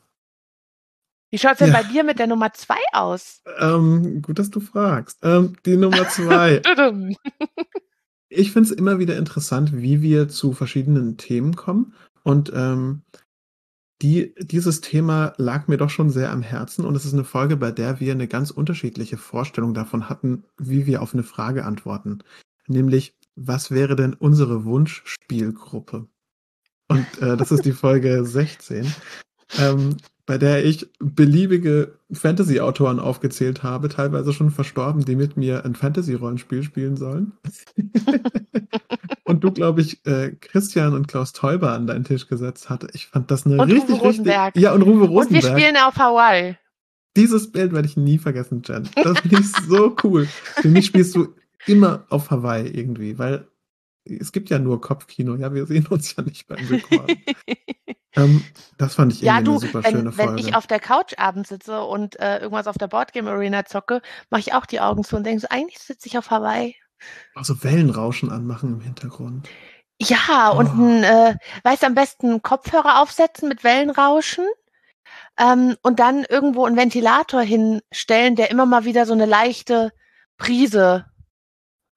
Wie 1.34 1.38
schaut's 1.38 1.58
denn 1.58 1.72
Ja. 1.72 1.82
bei 1.82 1.88
dir 1.88 2.04
mit 2.04 2.20
der 2.20 2.28
Nummer 2.28 2.52
zwei 2.52 2.78
aus? 2.92 3.42
Ähm, 3.58 4.22
gut, 4.22 4.38
dass 4.38 4.50
du 4.50 4.60
fragst. 4.60 5.18
Ähm, 5.24 5.56
die 5.66 5.76
Nummer 5.76 6.08
zwei. 6.08 6.62
Ich 8.28 8.52
finde 8.52 8.70
es 8.70 8.76
immer 8.76 9.00
wieder 9.00 9.16
interessant, 9.18 9.72
wie 9.76 10.00
wir 10.00 10.28
zu 10.28 10.52
verschiedenen 10.52 11.16
Themen 11.16 11.56
kommen. 11.56 11.92
Und 12.22 12.52
ähm, 12.54 13.02
die, 14.00 14.32
dieses 14.38 14.80
Thema 14.80 15.32
lag 15.36 15.66
mir 15.66 15.76
doch 15.76 15.90
schon 15.90 16.08
sehr 16.08 16.30
am 16.30 16.42
Herzen. 16.42 16.84
Und 16.84 16.94
es 16.94 17.04
ist 17.04 17.14
eine 17.14 17.24
Folge, 17.24 17.56
bei 17.56 17.72
der 17.72 17.98
wir 17.98 18.12
eine 18.12 18.28
ganz 18.28 18.52
unterschiedliche 18.52 19.16
Vorstellung 19.16 19.74
davon 19.74 20.08
hatten, 20.08 20.44
wie 20.56 20.86
wir 20.86 21.02
auf 21.02 21.14
eine 21.14 21.24
Frage 21.24 21.64
antworten. 21.64 22.20
Nämlich, 22.68 23.16
was 23.34 23.72
wäre 23.72 23.96
denn 23.96 24.14
unsere 24.14 24.64
Wunschspielgruppe? 24.64 26.06
Und 26.86 27.06
äh, 27.20 27.36
das 27.36 27.50
ist 27.50 27.64
die 27.64 27.72
Folge 27.72 28.24
16, 28.24 28.86
ähm, 29.58 29.96
bei 30.26 30.38
der 30.38 30.64
ich 30.64 30.88
beliebige 30.98 31.98
Fantasy-Autoren 32.10 32.98
aufgezählt 32.98 33.62
habe, 33.62 33.88
teilweise 33.88 34.32
schon 34.32 34.50
verstorben, 34.50 35.04
die 35.04 35.16
mit 35.16 35.36
mir 35.36 35.64
ein 35.64 35.74
Fantasy-Rollenspiel 35.74 36.62
spielen 36.62 36.96
sollen. 36.96 37.32
und 39.24 39.44
du, 39.44 39.50
glaube 39.52 39.82
ich, 39.82 40.04
äh, 40.06 40.30
Christian 40.40 40.94
und 40.94 41.08
Klaus 41.08 41.32
Teuber 41.32 41.72
an 41.72 41.86
deinen 41.86 42.04
Tisch 42.04 42.26
gesetzt 42.26 42.70
hatte. 42.70 42.88
Ich 42.94 43.06
fand 43.06 43.30
das 43.30 43.44
eine 43.44 43.56
Und 43.56 43.70
richtig, 43.70 43.90
richtig. 43.90 44.02
Rosenberg. 44.02 44.56
Ja, 44.56 44.72
und 44.72 44.82
Ruwe 44.82 45.04
Und 45.04 45.10
wir 45.10 45.18
Rosenberg. 45.18 45.58
spielen 45.58 45.76
auf 45.76 45.96
Hawaii. 45.96 46.56
Dieses 47.16 47.52
Bild 47.52 47.72
werde 47.72 47.86
ich 47.86 47.96
nie 47.96 48.18
vergessen, 48.18 48.62
Jen. 48.64 48.88
Das 48.94 49.20
finde 49.20 49.40
ich 49.40 49.52
so 49.68 49.94
cool. 50.02 50.26
Für 50.26 50.68
mich 50.68 50.86
spielst 50.86 51.14
du 51.14 51.34
immer 51.66 52.06
auf 52.08 52.30
Hawaii 52.30 52.66
irgendwie, 52.68 53.18
weil 53.18 53.46
es 54.04 54.32
gibt 54.32 54.50
ja 54.50 54.58
nur 54.58 54.80
Kopfkino. 54.80 55.36
Ja, 55.36 55.52
wir 55.54 55.66
sehen 55.66 55.86
uns 55.88 56.14
ja 56.16 56.22
nicht 56.22 56.46
beim 56.46 56.64
Rekord. 56.66 57.18
ähm, 58.16 58.52
das 58.78 58.94
fand 58.96 59.12
ich 59.12 59.20
Ja, 59.20 59.40
irgendwie 59.40 59.42
du, 59.42 59.52
eine 59.52 59.58
super 59.58 59.82
schöne 59.82 60.10
wenn, 60.10 60.16
wenn 60.16 60.28
Folge. 60.28 60.40
ich 60.40 60.54
auf 60.54 60.66
der 60.66 60.80
Couch 60.80 61.14
abends 61.18 61.48
sitze 61.50 61.82
und 61.84 62.18
äh, 62.20 62.38
irgendwas 62.38 62.66
auf 62.68 62.78
der 62.78 62.88
Boardgame 62.88 63.30
Arena 63.30 63.64
zocke, 63.64 64.02
mache 64.30 64.40
ich 64.40 64.54
auch 64.54 64.66
die 64.66 64.80
Augen 64.80 65.04
zu 65.04 65.16
und 65.16 65.24
denke 65.24 65.40
so, 65.42 65.48
eigentlich 65.50 65.78
sitze 65.80 66.06
ich 66.08 66.18
auf 66.18 66.30
Hawaii. 66.30 66.76
auch 67.34 67.44
so 67.44 67.62
Wellenrauschen 67.62 68.30
anmachen 68.30 68.72
im 68.74 68.80
Hintergrund. 68.80 69.48
Ja, 70.00 70.50
und 70.50 70.68
Oh. 70.68 70.82
ein, 70.82 71.04
äh, 71.04 71.36
weißt 71.62 71.84
am 71.84 71.94
besten 71.94 72.28
einen 72.30 72.42
Kopfhörer 72.42 73.00
aufsetzen 73.02 73.48
mit 73.48 73.64
Wellenrauschen 73.64 74.46
ähm, 75.38 75.76
und 75.82 76.00
dann 76.00 76.24
irgendwo 76.24 76.64
einen 76.66 76.76
Ventilator 76.76 77.42
hinstellen, 77.42 78.36
der 78.36 78.50
immer 78.50 78.66
mal 78.66 78.84
wieder 78.84 79.06
so 79.06 79.12
eine 79.14 79.26
leichte 79.26 79.92
Brise 80.38 81.06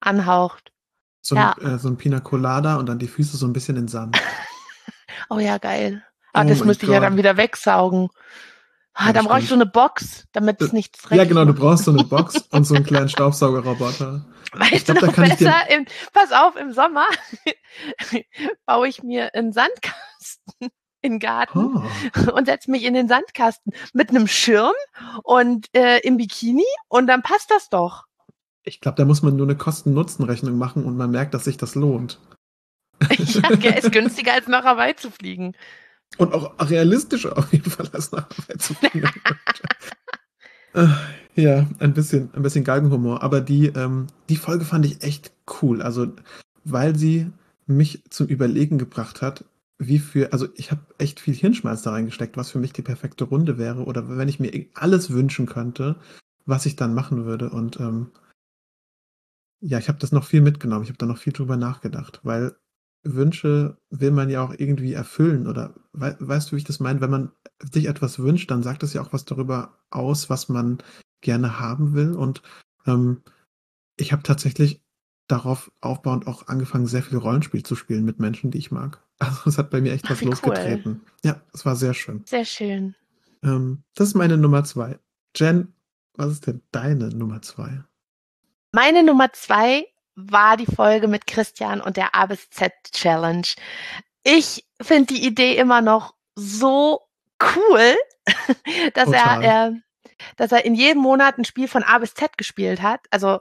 anhaucht. 0.00 0.72
So, 1.28 1.36
Ja. 1.36 1.54
ein, 1.60 1.74
äh, 1.74 1.78
so 1.78 1.88
ein 1.88 1.96
Pina 1.98 2.20
Colada 2.20 2.76
und 2.76 2.86
dann 2.86 2.98
die 2.98 3.06
Füße 3.08 3.36
so 3.36 3.46
ein 3.46 3.52
bisschen 3.52 3.76
in 3.76 3.86
Sand. 3.88 4.16
Oh 5.30 5.38
ja, 5.38 5.58
geil. 5.58 6.02
Ah, 6.32 6.42
Oh 6.44 6.48
das 6.48 6.64
müsste 6.64 6.86
ich 6.86 6.92
ja 6.92 7.00
dann 7.00 7.18
wieder 7.18 7.36
wegsaugen. 7.36 8.08
Ah, 8.94 9.08
Ja, 9.08 9.12
dann 9.12 9.26
brauche 9.26 9.40
ich 9.40 9.48
so 9.48 9.54
eine 9.54 9.66
Box, 9.66 10.24
damit 10.32 10.62
es 10.62 10.70
Äh, 10.70 10.76
nichts 10.76 11.02
ja, 11.02 11.08
dreckig 11.10 11.28
genau, 11.28 11.44
du 11.44 11.52
brauchst 11.52 11.84
so 11.84 11.90
eine 11.90 12.04
Box 12.04 12.36
und 12.50 12.64
so 12.64 12.74
einen 12.74 12.84
kleinen 12.86 13.10
Staubsaugerroboter. 13.10 14.24
Weißt 14.54 14.86
glaub, 14.86 14.86
du 14.86 14.94
da 15.02 15.06
noch 15.08 15.12
kann 15.14 15.24
ich 15.26 15.34
dir- 15.36 15.44
besser? 15.46 15.70
Im, 15.70 15.84
pass 16.14 16.32
auf, 16.32 16.56
im 16.56 16.72
Sommer 16.72 17.04
baue 18.66 18.88
ich 18.88 19.02
mir 19.02 19.34
einen 19.34 19.52
Sandkasten 19.52 20.70
in 21.02 21.12
den 21.12 21.18
Garten 21.20 21.76
Oh. 22.26 22.32
und 22.32 22.46
setze 22.46 22.70
mich 22.70 22.84
in 22.84 22.94
den 22.94 23.06
Sandkasten 23.08 23.72
mit 23.92 24.08
einem 24.10 24.26
Schirm 24.28 24.72
und 25.24 25.66
äh, 25.74 25.98
im 25.98 26.16
Bikini 26.16 26.64
und 26.88 27.06
dann 27.06 27.22
passt 27.22 27.50
das 27.50 27.68
doch. 27.68 28.04
Ich 28.64 28.80
glaube, 28.80 28.96
da 28.96 29.04
muss 29.04 29.22
man 29.22 29.36
nur 29.36 29.46
eine 29.46 29.56
Kosten-Nutzen-Rechnung 29.56 30.58
machen 30.58 30.84
und 30.84 30.96
man 30.96 31.10
merkt, 31.10 31.34
dass 31.34 31.44
sich 31.44 31.56
das 31.56 31.74
lohnt. 31.74 32.20
ja, 33.08 33.56
der 33.56 33.78
ist 33.78 33.92
günstiger 33.92 34.34
als 34.34 34.48
nach 34.48 34.64
Hawaii 34.64 34.96
zu 34.96 35.10
fliegen. 35.10 35.54
Und 36.16 36.32
auch 36.32 36.54
realistischer 36.58 37.36
auf 37.36 37.52
jeden 37.52 37.70
Fall 37.70 37.88
als 37.92 38.12
nach 38.12 38.28
Arbeit 38.30 38.62
zu 38.62 38.74
fliegen. 38.74 39.08
Ja, 41.34 41.68
ein 41.78 41.94
bisschen, 41.94 42.30
ein 42.34 42.42
bisschen 42.42 42.64
Galgenhumor. 42.64 43.22
Aber 43.22 43.40
die, 43.40 43.66
ähm, 43.68 44.08
die 44.28 44.36
Folge 44.36 44.64
fand 44.64 44.84
ich 44.84 45.02
echt 45.04 45.30
cool. 45.62 45.82
Also, 45.82 46.08
weil 46.64 46.96
sie 46.96 47.30
mich 47.66 48.02
zum 48.10 48.26
Überlegen 48.26 48.76
gebracht 48.76 49.22
hat, 49.22 49.44
wie 49.78 50.00
für, 50.00 50.32
also 50.32 50.48
ich 50.56 50.72
habe 50.72 50.80
echt 50.98 51.20
viel 51.20 51.34
Hirnschmalz 51.34 51.82
da 51.82 51.92
reingesteckt, 51.92 52.36
was 52.36 52.50
für 52.50 52.58
mich 52.58 52.72
die 52.72 52.82
perfekte 52.82 53.22
Runde 53.22 53.56
wäre. 53.56 53.84
Oder 53.84 54.18
wenn 54.18 54.28
ich 54.28 54.40
mir 54.40 54.66
alles 54.74 55.10
wünschen 55.10 55.46
könnte, 55.46 55.94
was 56.44 56.66
ich 56.66 56.74
dann 56.74 56.92
machen 56.92 57.24
würde. 57.24 57.50
Und 57.50 57.78
ähm, 57.78 58.10
ja, 59.60 59.78
ich 59.78 59.88
habe 59.88 59.98
das 59.98 60.12
noch 60.12 60.24
viel 60.24 60.40
mitgenommen. 60.40 60.84
Ich 60.84 60.90
habe 60.90 60.98
da 60.98 61.06
noch 61.06 61.18
viel 61.18 61.32
drüber 61.32 61.56
nachgedacht, 61.56 62.20
weil 62.22 62.56
Wünsche 63.02 63.78
will 63.90 64.10
man 64.10 64.30
ja 64.30 64.42
auch 64.42 64.54
irgendwie 64.56 64.92
erfüllen. 64.92 65.46
Oder 65.46 65.74
wei 65.92 66.16
weißt 66.18 66.50
du, 66.50 66.56
wie 66.56 66.58
ich 66.58 66.64
das 66.64 66.80
meine? 66.80 67.00
Wenn 67.00 67.10
man 67.10 67.32
sich 67.72 67.86
etwas 67.86 68.18
wünscht, 68.18 68.50
dann 68.50 68.62
sagt 68.62 68.82
es 68.82 68.92
ja 68.92 69.02
auch 69.02 69.12
was 69.12 69.24
darüber 69.24 69.78
aus, 69.90 70.30
was 70.30 70.48
man 70.48 70.78
gerne 71.20 71.58
haben 71.58 71.94
will. 71.94 72.14
Und 72.14 72.42
ähm, 72.86 73.22
ich 73.96 74.12
habe 74.12 74.22
tatsächlich 74.22 74.82
darauf 75.26 75.70
aufbauend 75.80 76.26
auch 76.26 76.48
angefangen, 76.48 76.86
sehr 76.86 77.02
viel 77.02 77.18
Rollenspiel 77.18 77.62
zu 77.62 77.76
spielen 77.76 78.04
mit 78.04 78.18
Menschen, 78.18 78.50
die 78.50 78.58
ich 78.58 78.70
mag. 78.70 79.02
Also 79.20 79.50
es 79.50 79.58
hat 79.58 79.70
bei 79.70 79.80
mir 79.80 79.92
echt 79.92 80.04
Ach, 80.06 80.10
was 80.10 80.20
wie 80.20 80.26
cool. 80.26 80.30
losgetreten. 80.30 81.00
Ja, 81.24 81.42
es 81.52 81.66
war 81.66 81.74
sehr 81.74 81.92
schön. 81.92 82.22
Sehr 82.24 82.44
schön. 82.44 82.94
Ähm, 83.42 83.82
das 83.96 84.08
ist 84.08 84.14
meine 84.14 84.36
Nummer 84.36 84.62
zwei. 84.62 85.00
Jen, 85.34 85.74
was 86.14 86.30
ist 86.30 86.46
denn 86.46 86.62
deine 86.70 87.08
Nummer 87.08 87.42
zwei? 87.42 87.82
Meine 88.72 89.02
Nummer 89.02 89.32
zwei 89.32 89.86
war 90.14 90.56
die 90.56 90.66
Folge 90.66 91.08
mit 91.08 91.26
Christian 91.26 91.80
und 91.80 91.96
der 91.96 92.14
A 92.14 92.26
bis 92.26 92.50
Z 92.50 92.72
Challenge. 92.92 93.46
Ich 94.24 94.66
finde 94.80 95.14
die 95.14 95.24
Idee 95.24 95.56
immer 95.56 95.80
noch 95.80 96.14
so 96.34 97.08
cool, 97.40 97.96
dass 98.94 99.06
Total. 99.06 99.42
er, 99.42 99.66
äh, 99.68 99.72
dass 100.36 100.52
er 100.52 100.64
in 100.64 100.74
jedem 100.74 101.02
Monat 101.02 101.38
ein 101.38 101.44
Spiel 101.44 101.68
von 101.68 101.82
A 101.82 101.98
bis 101.98 102.14
Z 102.14 102.36
gespielt 102.36 102.82
hat. 102.82 103.00
Also 103.10 103.40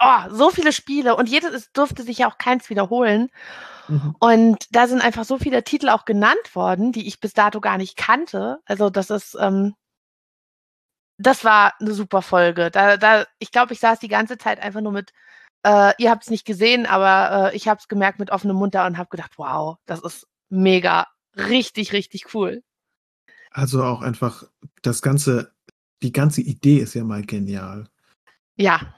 oh, 0.00 0.30
so 0.30 0.50
viele 0.50 0.72
Spiele 0.72 1.16
und 1.16 1.28
jedes 1.28 1.52
es 1.52 1.72
durfte 1.72 2.02
sich 2.02 2.18
ja 2.18 2.30
auch 2.30 2.38
keins 2.38 2.70
wiederholen. 2.70 3.30
Mhm. 3.88 4.16
Und 4.18 4.66
da 4.70 4.86
sind 4.86 5.02
einfach 5.02 5.24
so 5.24 5.38
viele 5.38 5.62
Titel 5.64 5.88
auch 5.88 6.04
genannt 6.04 6.54
worden, 6.54 6.92
die 6.92 7.06
ich 7.06 7.20
bis 7.20 7.32
dato 7.34 7.60
gar 7.60 7.76
nicht 7.76 7.96
kannte. 7.96 8.60
Also 8.64 8.90
das 8.90 9.10
ist, 9.10 9.36
ähm, 9.38 9.74
das 11.18 11.44
war 11.44 11.74
eine 11.80 11.94
super 11.94 12.22
Folge. 12.22 12.70
Da, 12.70 12.96
da, 12.96 13.26
ich 13.38 13.52
glaube, 13.52 13.72
ich 13.72 13.80
saß 13.80 13.98
die 14.00 14.08
ganze 14.08 14.38
Zeit 14.38 14.60
einfach 14.60 14.80
nur 14.80 14.92
mit, 14.92 15.12
äh, 15.64 15.92
ihr 15.98 16.10
habt 16.10 16.24
es 16.24 16.30
nicht 16.30 16.44
gesehen, 16.44 16.86
aber 16.86 17.52
äh, 17.52 17.56
ich 17.56 17.68
habe 17.68 17.78
es 17.80 17.88
gemerkt 17.88 18.18
mit 18.18 18.30
offenem 18.30 18.56
Mund 18.56 18.74
da 18.74 18.86
und 18.86 18.98
habe 18.98 19.10
gedacht, 19.10 19.32
wow, 19.36 19.76
das 19.86 20.00
ist 20.02 20.26
mega, 20.48 21.06
richtig, 21.36 21.92
richtig 21.92 22.34
cool. 22.34 22.62
Also 23.50 23.84
auch 23.84 24.02
einfach 24.02 24.44
das 24.82 25.02
ganze, 25.02 25.52
die 26.02 26.12
ganze 26.12 26.40
Idee 26.40 26.78
ist 26.78 26.94
ja 26.94 27.04
mal 27.04 27.22
genial. 27.22 27.88
Ja, 28.56 28.94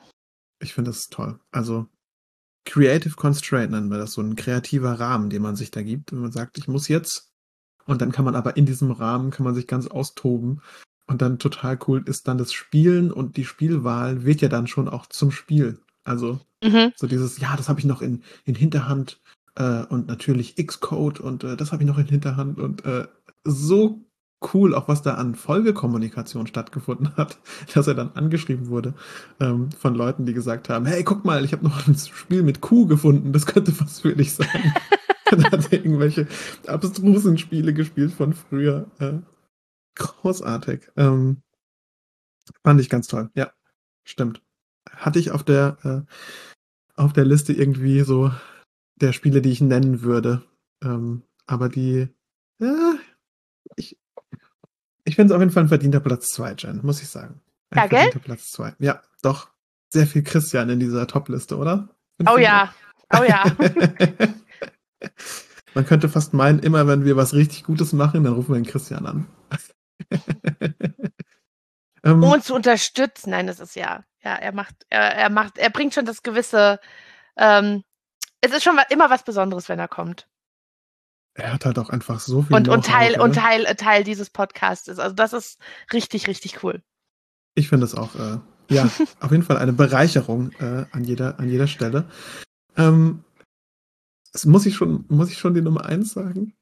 Ich 0.61 0.75
finde 0.75 0.91
das 0.91 1.09
toll. 1.09 1.39
Also 1.51 1.89
Creative 2.65 3.15
Constraint 3.15 3.71
nennen 3.71 3.91
wir 3.91 3.99
das, 3.99 4.13
so 4.13 4.23
ein 4.23 4.37
kreativer 4.37 4.99
Rahmen, 4.99 5.31
den 5.31 5.43
man 5.43 5.57
sich 5.57 5.71
da 5.71 5.83
gibt, 5.83 6.13
wenn 6.13 6.21
man 6.21 6.33
sagt, 6.33 6.59
ich 6.59 6.69
muss 6.69 6.89
jetzt. 6.89 7.31
Und 7.85 8.03
dann 8.03 8.11
kann 8.11 8.25
man 8.25 8.35
aber 8.35 8.57
in 8.57 8.67
diesem 8.67 8.91
Rahmen, 8.91 9.31
kann 9.31 9.45
man 9.45 9.55
sich 9.55 9.67
ganz 9.67 9.87
austoben. 9.87 10.61
Und 11.07 11.23
dann 11.23 11.39
total 11.39 11.79
cool 11.87 12.03
ist 12.07 12.27
dann 12.29 12.39
das 12.39 12.53
Spielen 12.53 13.13
und 13.13 13.37
die 13.37 13.45
Spielwahl 13.45 14.25
wird 14.25 14.41
ja 14.41 14.49
dann 14.49 14.67
schon 14.67 14.89
auch 14.89 15.07
zum 15.07 15.31
Spiel. 15.31 15.79
Also 16.05 16.41
mhm. 16.63 16.93
so 16.97 17.07
dieses, 17.07 17.39
ja, 17.39 17.57
das 17.57 17.69
habe 17.69 17.79
ich 17.79 17.87
noch 17.87 18.03
in, 18.03 18.23
in 18.45 18.55
Hinterhand 18.55 19.21
äh, 19.57 19.85
und 19.85 20.09
natürlich 20.09 20.57
Xcode 20.57 21.21
und 21.21 21.45
äh, 21.45 21.57
das 21.57 21.73
habe 21.73 21.83
ich 21.83 21.89
noch 21.89 21.99
in 21.99 22.07
Hinterhand 22.07 22.59
und 22.59 22.85
äh, 22.85 23.07
so 23.45 24.03
cool, 24.53 24.75
auch 24.75 24.89
was 24.89 25.03
da 25.03 25.15
an 25.15 25.35
Folgekommunikation 25.35 26.47
stattgefunden 26.47 27.17
hat, 27.17 27.39
dass 27.75 27.87
er 27.87 27.95
dann 27.95 28.13
angeschrieben 28.15 28.69
wurde 28.69 28.95
ähm, 29.41 29.71
von 29.71 29.95
Leuten, 29.95 30.27
die 30.27 30.35
gesagt 30.35 30.69
haben, 30.69 30.87
hey, 30.87 31.05
guck 31.05 31.25
mal, 31.25 31.45
ich 31.45 31.53
habe 31.53 31.65
noch 31.65 31.87
ein 31.87 31.97
Spiel 31.97 32.43
mit 32.43 32.61
Q 32.61 32.87
gefunden, 32.87 33.33
das 33.33 33.47
könnte 33.47 33.79
was 33.81 34.01
für 34.01 34.15
dich 34.15 34.35
sein. 34.35 34.75
und 35.33 35.51
hat 35.51 35.73
irgendwelche 35.73 36.27
abstrusen 36.67 37.39
Spiele 37.39 37.73
gespielt 37.73 38.13
von 38.13 38.33
früher. 38.33 38.87
Äh, 38.99 39.15
großartig. 39.97 40.91
Ähm, 40.97 41.43
fand 42.63 42.81
ich 42.81 42.89
ganz 42.89 43.09
toll. 43.09 43.31
Ja, 43.35 43.53
stimmt. 44.05 44.43
Hatte 44.89 45.19
ich 45.19 45.31
auf 45.33 45.43
der, 45.43 45.79
äh, 45.83 47.01
auf 47.01 47.13
der 47.13 47.25
Liste 47.25 47.53
irgendwie 47.53 48.01
so 48.03 48.31
der 48.97 49.13
Spiele, 49.13 49.43
die 49.43 49.51
ich 49.51 49.61
nennen 49.61 50.03
würde. 50.03 50.43
Ähm, 50.83 51.23
aber 51.47 51.69
die, 51.69 52.09
ja, 52.59 52.95
ich, 53.77 53.99
ich 55.05 55.17
finde 55.17 55.33
es 55.33 55.37
auf 55.37 55.41
jeden 55.41 55.53
Fall 55.53 55.65
ein 55.65 55.69
verdienter 55.69 56.01
Platz 56.01 56.29
2, 56.33 56.55
Jen, 56.59 56.81
muss 56.83 57.03
ich 57.03 57.09
sagen. 57.09 57.41
Ein 57.71 57.79
Ja, 57.79 57.87
gell? 57.87 57.99
verdienter 58.01 58.25
Platz 58.25 58.51
2. 58.53 58.75
Ja, 58.79 59.03
doch. 59.23 59.51
Sehr 59.93 60.07
viel 60.07 60.23
Christian 60.23 60.69
in 60.69 60.81
dieser 60.81 61.07
Top-Liste, 61.07 61.57
oder? 61.57 61.89
Findest 62.17 62.35
Oh 62.35 62.39
du 62.39 62.43
ja, 62.43 62.75
oh 63.15 63.23
ja. 63.23 63.45
Man 65.75 65.87
könnte 65.87 66.09
fast 66.09 66.33
meinen, 66.33 66.59
immer 66.61 66.87
wenn 66.87 67.05
wir 67.05 67.17
was 67.17 67.35
richtig 67.35 67.65
Gutes 67.65 67.93
machen, 67.93 68.25
dann 68.25 68.33
rufen 68.33 68.55
wir 68.55 68.61
den 68.61 68.67
Christian 68.67 69.07
an. 69.07 69.27
ähm, 72.05 72.23
Um 72.23 72.33
uns 72.33 72.47
zu 72.47 72.55
unterstützen. 72.55 73.31
Nein, 73.31 73.47
das 73.47 73.61
ist 73.61 73.77
ja, 73.77 74.05
ja, 74.23 74.35
er 74.35 74.53
macht, 74.53 74.75
er, 74.89 75.01
er 75.15 75.31
macht, 75.31 75.59
er 75.59 75.71
bringt 75.71 75.95
schon 75.95 76.05
das 76.07 76.23
gewisse, 76.23 76.81
ähm, 77.37 77.83
es 78.41 78.53
ist 78.53 78.63
schon 78.65 78.79
immer 78.91 79.11
was 79.11 79.25
Besonderes, 79.25 79.69
wenn 79.69 79.79
er 79.79 79.89
kommt. 79.89 80.29
er 81.35 81.53
hat 81.53 81.65
halt 81.67 81.79
auch 81.79 81.91
einfach 81.91 82.21
so 82.21 82.43
viel 82.43 82.57
Und, 82.57 82.69
und 82.69 82.85
Teil, 82.87 83.21
und? 83.21 83.35
Teil, 83.35 83.65
äh, 83.67 83.75
Teil 83.75 84.05
dieses 84.05 84.31
Podcasts 84.31 84.89
ist. 84.89 84.99
Also 84.99 85.15
das 85.15 85.33
ist 85.33 85.61
richtig, 85.93 86.29
richtig 86.29 86.63
cool. 86.65 86.83
Ich 87.55 87.69
finde 87.69 87.85
es 87.87 87.95
auch, 87.95 88.15
äh, 88.15 88.39
ja, 88.71 88.85
auf 89.21 89.31
jeden 89.31 89.43
Fall 89.43 89.59
eine 89.59 89.73
Bereicherung 89.73 90.53
äh, 90.53 90.87
an, 90.93 91.05
jeder, 91.05 91.39
an 91.39 91.49
jeder 91.49 91.67
Stelle. 91.67 92.09
Ähm, 92.77 93.25
muss 94.45 94.67
ich 94.67 94.75
schon, 94.77 95.05
muss 95.09 95.31
ich 95.31 95.39
schon 95.39 95.55
die 95.55 95.63
Nummer 95.63 95.87
eins 95.87 96.13
sagen? 96.13 96.55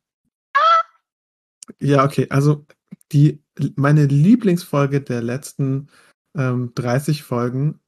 Ja, 1.80 2.04
okay. 2.04 2.26
Also 2.30 2.66
die, 3.12 3.42
meine 3.76 4.06
Lieblingsfolge 4.06 5.00
der 5.00 5.22
letzten 5.22 5.88
ähm, 6.36 6.72
30 6.74 7.22
Folgen 7.22 7.80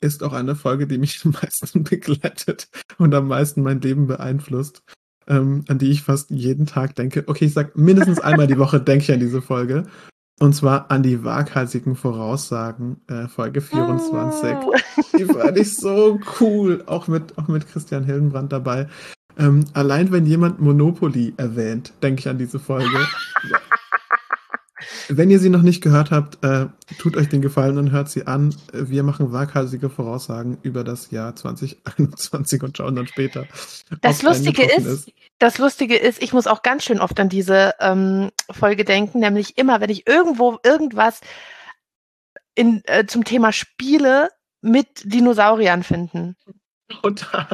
ist 0.00 0.22
auch 0.22 0.32
eine 0.32 0.54
Folge, 0.54 0.86
die 0.86 0.98
mich 0.98 1.20
am 1.24 1.32
meisten 1.32 1.84
begleitet 1.84 2.68
und 2.98 3.14
am 3.14 3.28
meisten 3.28 3.62
mein 3.62 3.80
Leben 3.80 4.06
beeinflusst, 4.06 4.82
ähm, 5.26 5.64
an 5.68 5.78
die 5.78 5.90
ich 5.90 6.02
fast 6.02 6.30
jeden 6.30 6.66
Tag 6.66 6.94
denke. 6.94 7.24
Okay, 7.26 7.46
ich 7.46 7.54
sag 7.54 7.76
mindestens 7.76 8.20
einmal 8.20 8.46
die 8.46 8.58
Woche 8.58 8.80
denke 8.80 9.04
ich 9.04 9.12
an 9.12 9.20
diese 9.20 9.42
Folge. 9.42 9.84
Und 10.40 10.54
zwar 10.54 10.88
an 10.92 11.02
die 11.02 11.24
waghalsigen 11.24 11.96
Voraussagen, 11.96 13.00
äh, 13.08 13.26
Folge 13.26 13.60
24. 13.60 14.54
Uh. 14.64 14.72
Die 15.18 15.24
fand 15.24 15.58
ich 15.58 15.76
so 15.76 16.20
cool, 16.40 16.84
auch 16.86 17.08
mit, 17.08 17.36
auch 17.38 17.48
mit 17.48 17.66
Christian 17.66 18.04
Hildenbrand 18.04 18.52
dabei. 18.52 18.86
Ähm, 19.36 19.64
allein 19.72 20.12
wenn 20.12 20.26
jemand 20.26 20.60
Monopoly 20.60 21.34
erwähnt, 21.36 21.92
denke 22.02 22.20
ich 22.20 22.28
an 22.28 22.38
diese 22.38 22.60
Folge. 22.60 22.86
wenn 25.08 25.30
ihr 25.30 25.38
sie 25.38 25.48
noch 25.48 25.62
nicht 25.62 25.82
gehört 25.82 26.10
habt, 26.10 26.44
äh, 26.44 26.66
tut 26.98 27.16
euch 27.16 27.28
den 27.28 27.42
Gefallen 27.42 27.78
und 27.78 27.90
hört 27.90 28.10
sie 28.10 28.26
an. 28.26 28.54
Wir 28.72 29.02
machen 29.02 29.32
waghalsige 29.32 29.90
Voraussagen 29.90 30.58
über 30.62 30.84
das 30.84 31.10
Jahr 31.10 31.34
2021 31.34 32.62
und 32.62 32.76
schauen 32.76 32.94
dann 32.94 33.06
später. 33.06 33.46
Das 34.00 34.22
Lustige 34.22 34.66
getroffen 34.66 34.86
ist, 34.86 35.12
das 35.38 35.58
Lustige 35.58 35.96
ist, 35.96 36.22
ich 36.22 36.32
muss 36.32 36.46
auch 36.46 36.62
ganz 36.62 36.84
schön 36.84 37.00
oft 37.00 37.18
an 37.20 37.28
diese 37.28 37.74
ähm, 37.80 38.30
Folge 38.50 38.84
denken, 38.84 39.20
nämlich 39.20 39.56
immer, 39.56 39.80
wenn 39.80 39.90
ich 39.90 40.06
irgendwo 40.06 40.58
irgendwas 40.62 41.20
in, 42.54 42.82
äh, 42.84 43.06
zum 43.06 43.24
Thema 43.24 43.52
Spiele 43.52 44.30
mit 44.60 44.88
Dinosauriern 45.04 45.82
finden. 45.84 46.36
Total. 47.02 47.46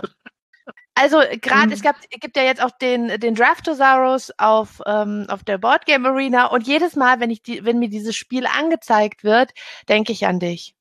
Also 0.94 1.18
gerade, 1.40 1.66
Mhm. 1.66 1.72
es 1.72 1.82
gab, 1.82 1.96
gibt 2.20 2.36
ja 2.36 2.44
jetzt 2.44 2.62
auch 2.62 2.70
den, 2.70 3.18
den 3.20 3.34
Draftosaurus 3.34 4.30
auf, 4.38 4.80
ähm, 4.86 5.26
auf 5.28 5.42
der 5.42 5.58
Boardgame 5.58 6.08
Arena 6.08 6.46
und 6.46 6.66
jedes 6.66 6.94
Mal, 6.94 7.18
wenn 7.18 7.30
ich 7.30 7.42
die, 7.42 7.64
wenn 7.64 7.80
mir 7.80 7.88
dieses 7.88 8.14
Spiel 8.14 8.46
angezeigt 8.46 9.24
wird, 9.24 9.50
denke 9.88 10.12
ich 10.12 10.26
an 10.26 10.38
dich. 10.38 10.74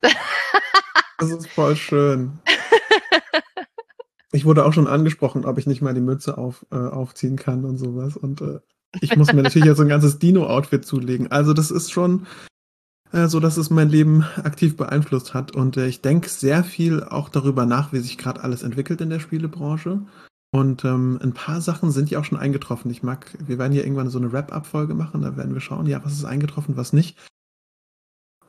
Das 0.00 1.30
ist 1.30 1.48
voll 1.48 1.76
schön. 1.76 2.38
Ich 4.32 4.44
wurde 4.44 4.64
auch 4.64 4.72
schon 4.72 4.88
angesprochen, 4.88 5.44
ob 5.44 5.58
ich 5.58 5.66
nicht 5.68 5.80
mal 5.80 5.94
die 5.94 6.00
Mütze 6.00 6.36
auf, 6.36 6.66
äh, 6.72 6.74
aufziehen 6.74 7.36
kann 7.36 7.64
und 7.64 7.78
sowas. 7.78 8.16
Und 8.16 8.40
äh, 8.40 8.58
ich 9.00 9.14
muss 9.14 9.32
mir 9.32 9.44
natürlich 9.44 9.66
jetzt 9.68 9.76
so 9.76 9.84
ein 9.84 9.88
ganzes 9.88 10.18
Dino-Outfit 10.18 10.84
zulegen. 10.84 11.30
Also 11.30 11.52
das 11.52 11.70
ist 11.70 11.92
schon 11.92 12.26
äh, 13.14 13.28
so, 13.28 13.40
dass 13.40 13.56
es 13.56 13.70
mein 13.70 13.88
Leben 13.88 14.24
aktiv 14.42 14.76
beeinflusst 14.76 15.34
hat. 15.34 15.52
Und 15.52 15.76
äh, 15.76 15.86
ich 15.86 16.00
denke 16.02 16.28
sehr 16.28 16.64
viel 16.64 17.02
auch 17.02 17.28
darüber 17.28 17.64
nach, 17.66 17.92
wie 17.92 18.00
sich 18.00 18.18
gerade 18.18 18.42
alles 18.42 18.62
entwickelt 18.62 19.00
in 19.00 19.10
der 19.10 19.20
Spielebranche. 19.20 20.02
Und 20.52 20.84
ähm, 20.84 21.18
ein 21.22 21.32
paar 21.32 21.60
Sachen 21.60 21.90
sind 21.90 22.10
ja 22.10 22.20
auch 22.20 22.24
schon 22.24 22.38
eingetroffen. 22.38 22.90
Ich 22.90 23.02
mag, 23.02 23.26
wir 23.44 23.58
werden 23.58 23.72
hier 23.72 23.84
irgendwann 23.84 24.10
so 24.10 24.18
eine 24.18 24.32
Wrap-Up-Folge 24.32 24.94
machen. 24.94 25.22
Da 25.22 25.36
werden 25.36 25.54
wir 25.54 25.60
schauen, 25.60 25.86
ja, 25.86 26.04
was 26.04 26.12
ist 26.12 26.24
eingetroffen, 26.24 26.76
was 26.76 26.92
nicht. 26.92 27.18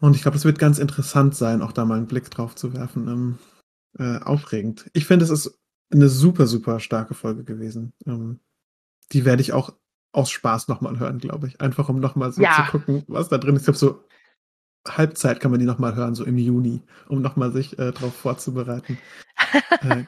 Und 0.02 0.16
ich 0.16 0.22
glaube, 0.22 0.38
es 0.38 0.46
wird 0.46 0.60
ganz 0.60 0.78
interessant 0.78 1.36
sein, 1.36 1.62
auch 1.62 1.72
da 1.72 1.86
mal 1.86 1.98
einen 1.98 2.08
Blick 2.08 2.30
drauf 2.30 2.56
zu 2.56 2.74
werfen. 2.74 3.08
Ähm, 3.08 3.38
äh, 3.98 4.20
aufregend. 4.20 4.90
Ich 4.94 5.06
finde, 5.06 5.26
es 5.26 5.32
ist 5.32 5.60
eine 5.92 6.10
super, 6.10 6.48
super 6.48 6.80
starke 6.80 7.14
Folge 7.14 7.44
gewesen. 7.44 7.94
Ähm, 8.06 8.40
die 9.12 9.26
werde 9.26 9.42
ich 9.42 9.54
auch 9.54 9.74
aus 10.12 10.32
Spaß 10.32 10.68
nochmal 10.68 11.00
hören, 11.00 11.20
glaube 11.20 11.48
ich. 11.48 11.62
Einfach 11.62 11.90
um 11.90 12.00
nochmal 12.00 12.32
so 12.32 12.42
Ja. 12.42 12.66
zu 12.66 12.72
gucken, 12.78 13.04
was 13.08 13.30
da 13.30 13.38
drin 13.38 13.56
ist. 13.56 13.62
Ich 13.62 13.66
glaube, 13.66 13.78
so 13.80 14.04
Halbzeit 14.88 15.40
kann 15.40 15.52
man 15.52 15.60
die 15.60 15.66
nochmal 15.66 15.96
hören, 15.96 16.16
so 16.16 16.24
im 16.26 16.38
Juni, 16.38 16.82
um 17.08 17.22
nochmal 17.22 17.52
sich 17.52 17.78
äh, 17.80 17.92
darauf 17.92 18.16
vorzubereiten. 18.16 18.98
äh, 19.82 20.04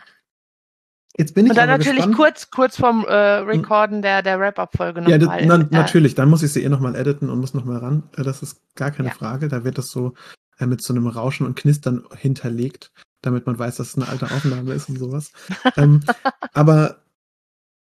jetzt 1.18 1.34
bin 1.34 1.46
ich 1.46 1.52
Und 1.52 1.58
dann 1.58 1.70
natürlich 1.70 1.98
gespannt. 1.98 2.16
kurz, 2.16 2.50
kurz 2.52 2.78
vorm 2.78 3.06
äh, 3.06 3.13
Recorden 3.13 4.02
der, 4.02 4.22
der 4.22 4.40
Wrap-Up-Folge 4.40 5.02
Ja, 5.08 5.18
das, 5.18 5.28
nochmal. 5.30 5.46
na, 5.46 5.56
äh, 5.56 5.68
natürlich. 5.72 6.16
Dann 6.16 6.30
muss 6.30 6.44
ich 6.44 6.52
sie 6.54 6.63
eh 6.63 6.70
nochmal 6.70 6.96
editen 6.96 7.30
und 7.30 7.40
muss 7.40 7.54
nochmal 7.54 7.78
ran. 7.78 8.04
Äh, 8.16 8.24
Das 8.24 8.44
ist 8.44 8.62
gar 8.76 8.92
keine 8.92 9.10
Ja. 9.10 9.13
Frage. 9.16 9.48
Da 9.48 9.63
wird 9.63 9.78
das 9.78 9.90
so 9.90 10.13
äh, 10.60 10.66
mit 10.66 10.82
so 10.82 10.94
einem 10.94 11.08
Rauschen 11.08 11.46
und 11.48 11.56
Knistern 11.58 12.04
hinterlegt, 12.16 12.92
damit 13.22 13.46
man 13.46 13.58
weiß, 13.58 13.78
dass 13.78 13.90
es 13.90 13.96
eine 13.96 14.08
alte 14.08 14.26
Aufnahme 14.32 14.74
ist 14.74 14.90
und 14.90 15.00
sowas. 15.00 15.32
ähm, 15.76 16.02
aber 16.54 17.04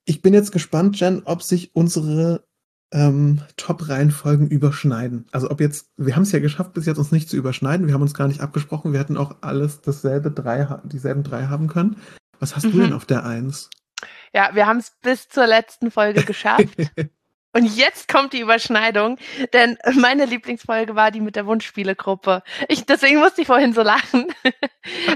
ich 0.05 0.23
bin 0.23 0.33
jetzt 0.33 0.53
gespannt, 0.53 0.99
Jen, 1.01 1.23
ob 1.25 1.43
sich 1.43 1.75
unsere 1.75 2.48
ähm, 2.93 3.43
Top-Reihenfolgen 3.57 4.49
überschneiden. 4.49 5.27
Also 5.33 5.51
ob 5.51 5.61
jetzt, 5.61 5.91
wir 5.97 6.17
haben 6.17 6.23
es 6.23 6.33
ja 6.33 6.39
geschafft, 6.39 6.73
bis 6.75 6.87
jetzt 6.87 6.99
uns 6.99 7.13
nicht 7.13 7.29
zu 7.29 7.37
überschneiden. 7.37 7.87
Wir 7.87 7.95
haben 7.95 8.03
uns 8.03 8.15
gar 8.15 8.29
nicht 8.29 8.41
abgesprochen. 8.41 8.93
Wir 8.93 9.01
hätten 9.01 9.17
auch 9.19 9.37
alles 9.43 9.81
dasselbe 9.83 10.31
drei, 10.31 10.67
dieselben 10.85 11.23
drei 11.23 11.47
haben 11.47 11.69
können. 11.69 11.97
Was 12.41 12.57
hast 12.57 12.65
du 12.65 12.77
Mhm. 12.77 12.81
denn 12.81 12.93
auf 12.93 13.05
der 13.05 13.25
Eins? 13.27 13.69
Ja, 14.33 14.51
wir 14.55 14.67
haben 14.67 14.79
es 14.79 14.93
bis 15.03 15.29
zur 15.29 15.47
letzten 15.47 15.91
Folge 15.91 16.25
geschafft. 16.25 16.65
Und 17.55 17.65
jetzt 17.77 18.09
kommt 18.09 18.35
die 18.35 18.41
Überschneidung, 18.41 19.17
denn 19.55 19.79
meine 19.97 20.27
Lieblingsfolge 20.27 20.95
war 20.95 21.11
die 21.11 21.21
mit 21.23 21.35
der 21.35 21.47
Wunschspielegruppe. 21.47 22.43
Ich, 22.69 22.85
deswegen 22.85 23.19
musste 23.21 23.41
ich 23.41 23.47
vorhin 23.47 23.73
so 23.73 23.83
lachen. 23.83 24.27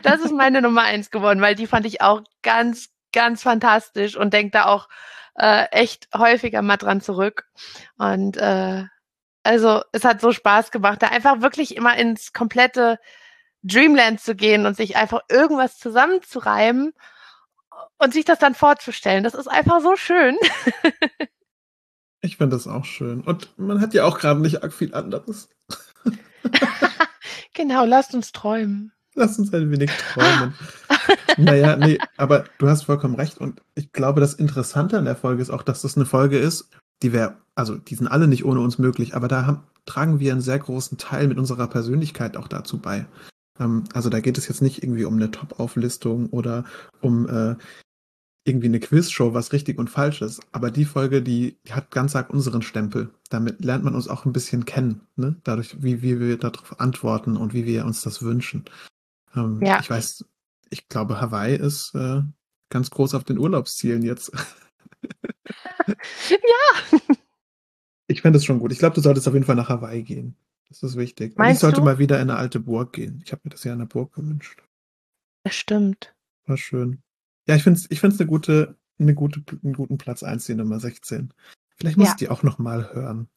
Das 0.03 0.21
ist 0.21 0.35
meine 0.35 0.61
Nummer 0.61 0.83
eins 0.83 1.11
geworden, 1.11 1.41
weil 1.41 1.55
die 1.55 1.67
fand 1.67 1.87
ich 1.87 2.03
auch 2.03 2.21
ganz, 2.43 2.91
ganz 3.13 3.43
fantastisch 3.43 4.17
und 4.17 4.35
denke 4.35 4.51
da 4.51 4.67
auch 4.67 4.89
äh, 5.35 5.67
echt 5.71 6.09
häufiger 6.15 6.63
mal 6.63 6.77
dran 6.77 7.01
zurück. 7.01 7.47
Und 7.97 8.37
äh, 8.37 8.85
also 9.43 9.83
es 9.93 10.05
hat 10.05 10.21
so 10.21 10.33
Spaß 10.33 10.71
gemacht, 10.71 11.03
da 11.03 11.09
einfach 11.09 11.41
wirklich 11.41 11.77
immer 11.77 11.97
ins 11.97 12.33
komplette 12.33 12.99
Dreamland 13.63 14.21
zu 14.21 14.35
gehen 14.35 14.67
und 14.67 14.77
sich 14.77 14.97
einfach 14.97 15.21
irgendwas 15.29 15.79
zusammenzureimen 15.79 16.93
und 17.99 18.13
sich 18.13 18.25
das 18.25 18.39
dann 18.39 18.55
vorzustellen. 18.55 19.25
Das 19.25 19.35
ist 19.35 19.49
einfach 19.49 19.81
so 19.81 19.97
schön. 19.97 20.37
Ich 22.25 22.37
finde 22.37 22.55
das 22.55 22.69
auch 22.69 22.85
schön. 22.85 23.21
Und 23.23 23.59
man 23.59 23.81
hat 23.81 23.95
ja 23.95 24.05
auch 24.05 24.21
gerade 24.21 24.41
nicht 24.41 24.63
arg 24.63 24.73
viel 24.73 24.95
anderes. 24.95 25.49
genau, 27.53 27.85
lasst 27.85 28.15
uns 28.15 28.31
träumen. 28.31 28.93
Lass 29.15 29.39
uns 29.39 29.53
ein 29.53 29.71
wenig 29.71 29.91
träumen. 29.91 30.55
naja, 31.37 31.77
nee, 31.77 31.99
aber 32.17 32.45
du 32.59 32.69
hast 32.69 32.85
vollkommen 32.85 33.15
recht. 33.15 33.39
Und 33.39 33.61
ich 33.75 33.93
glaube, 33.93 34.21
das 34.21 34.35
Interessante 34.35 34.99
an 34.99 35.05
der 35.05 35.17
Folge 35.17 35.43
ist 35.43 35.51
auch, 35.51 35.63
dass 35.63 35.83
das 35.83 35.97
eine 35.97 36.07
Folge 36.07 36.39
ist, 36.39 36.71
die 37.03 37.13
wir, 37.13 37.37
also 37.55 37.77
die 37.77 37.95
sind 37.95 38.09
alle 38.09 38.29
nicht 38.29 38.45
ohne 38.45 38.61
uns 38.61 38.79
möglich, 38.79 39.15
aber 39.15 39.29
da 39.29 39.45
haben, 39.47 39.63
tragen 39.87 40.21
wir 40.21 40.33
einen 40.33 40.41
sehr 40.41 40.59
großen 40.59 40.99
Teil 40.99 41.29
mit 41.29 41.39
unserer 41.39 41.67
Persönlichkeit 41.67 42.37
auch 42.37 42.49
dazu 42.49 42.79
bei. 42.79 43.07
Ähm, 43.59 43.85
also 43.93 44.09
da 44.09 44.21
geht 44.21 44.39
es 44.39 44.49
jetzt 44.49 44.63
nicht 44.63 44.83
irgendwie 44.83 45.05
um 45.05 45.17
eine 45.17 45.31
Top-Auflistung 45.31 46.29
oder 46.31 46.65
um 47.01 47.29
äh, 47.29 47.57
irgendwie 48.45 48.67
eine 48.67 48.81
Quizshow, 48.81 49.35
was 49.35 49.53
richtig 49.53 49.79
und 49.79 49.89
falsch 49.89 50.21
ist. 50.23 50.41
Aber 50.51 50.71
die 50.71 50.85
Folge, 50.85 51.23
die, 51.23 51.59
die 51.67 51.73
hat 51.73 51.91
ganz 51.91 52.17
arg 52.17 52.31
unseren 52.31 52.63
Stempel. 52.63 53.11
Damit 53.31 53.65
lernt 53.65 53.85
man 53.85 53.95
uns 53.95 54.09
auch 54.09 54.25
ein 54.25 54.33
bisschen 54.33 54.65
kennen, 54.65 55.03
ne? 55.17 55.37
Dadurch, 55.45 55.83
wie, 55.83 56.03
wie 56.03 56.19
wir 56.19 56.39
darauf 56.39 56.81
antworten 56.81 57.37
und 57.37 57.55
wie 57.55 57.67
wir 57.67 57.85
uns 57.85 58.03
das 58.03 58.23
wünschen. 58.23 58.65
Ähm, 59.35 59.61
Ja. 59.63 59.81
Ich 59.81 59.91
weiß, 59.91 60.25
ich 60.71 60.89
glaube, 60.89 61.21
Hawaii 61.21 61.57
ist 61.57 61.95
äh, 61.95 62.23
ganz 62.71 62.91
groß 62.91 63.15
auf 63.15 63.25
den 63.25 63.39
Urlaubszielen 63.39 64.03
jetzt. 64.03 64.33
Ja. 66.31 66.99
Ich 68.07 68.23
fände 68.23 68.37
es 68.39 68.45
schon 68.45 68.59
gut. 68.59 68.73
Ich 68.73 68.79
glaube, 68.79 68.95
du 68.95 69.01
solltest 69.01 69.27
auf 69.27 69.35
jeden 69.35 69.47
Fall 69.47 69.57
nach 69.57 69.69
Hawaii 69.69 70.03
gehen. 70.03 70.37
Das 70.69 70.83
ist 70.83 70.97
wichtig. 70.97 71.27
Und 71.31 71.33
ich 71.33 71.39
Meinst 71.39 71.61
sollte 71.61 71.81
du? 71.81 71.85
mal 71.85 71.99
wieder 71.99 72.17
in 72.21 72.31
eine 72.31 72.39
alte 72.39 72.61
Burg 72.61 72.93
gehen. 72.93 73.23
Ich 73.25 73.33
habe 73.33 73.43
mir 73.45 73.51
das 73.51 73.65
ja 73.65 73.73
in 73.73 73.79
der 73.79 73.87
Burg 73.87 74.13
gewünscht. 74.15 74.63
Das 75.45 75.55
stimmt. 75.55 76.15
War 76.47 76.57
schön. 76.57 77.03
Ja, 77.47 77.57
ich 77.57 77.63
finde 77.63 77.79
es 77.81 77.91
ich 77.91 78.01
find's 78.01 78.21
eine 78.21 78.29
gute, 78.29 78.77
eine 78.99 79.15
gute, 79.15 79.43
einen 79.63 79.73
guten 79.75 79.99
Platz 79.99 80.23
1, 80.23 80.47
die 80.47 80.55
Nummer 80.55 80.79
16. 80.81 81.33
Vielleicht 81.77 81.97
muss 81.97 82.07
Ja. 82.09 82.13
ich 82.13 82.19
die 82.19 82.29
auch 82.29 82.43
nochmal 82.43 82.93
hören. 82.95 83.29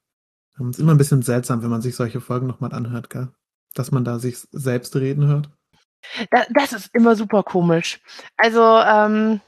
Ähm, 0.60 0.70
Es 0.70 0.78
ist 0.78 0.82
immer 0.82 0.94
ein 0.94 0.98
bisschen 1.00 1.22
seltsam, 1.22 1.64
wenn 1.64 1.70
man 1.70 1.82
sich 1.82 1.96
solche 1.96 2.22
Folgen 2.22 2.48
nochmal 2.48 2.74
anhört, 2.74 3.10
gell? 3.10 3.30
Dass 3.74 3.92
man 3.92 4.04
da 4.06 4.20
sich 4.20 4.38
selbst 4.52 4.96
reden 4.96 5.26
hört. 5.28 5.50
Da, 6.32 6.46
das 6.50 6.74
ist 6.74 6.90
immer 6.94 7.16
super 7.16 7.44
komisch. 7.44 8.00
Also, 8.38 8.62
ähm, 8.62 9.42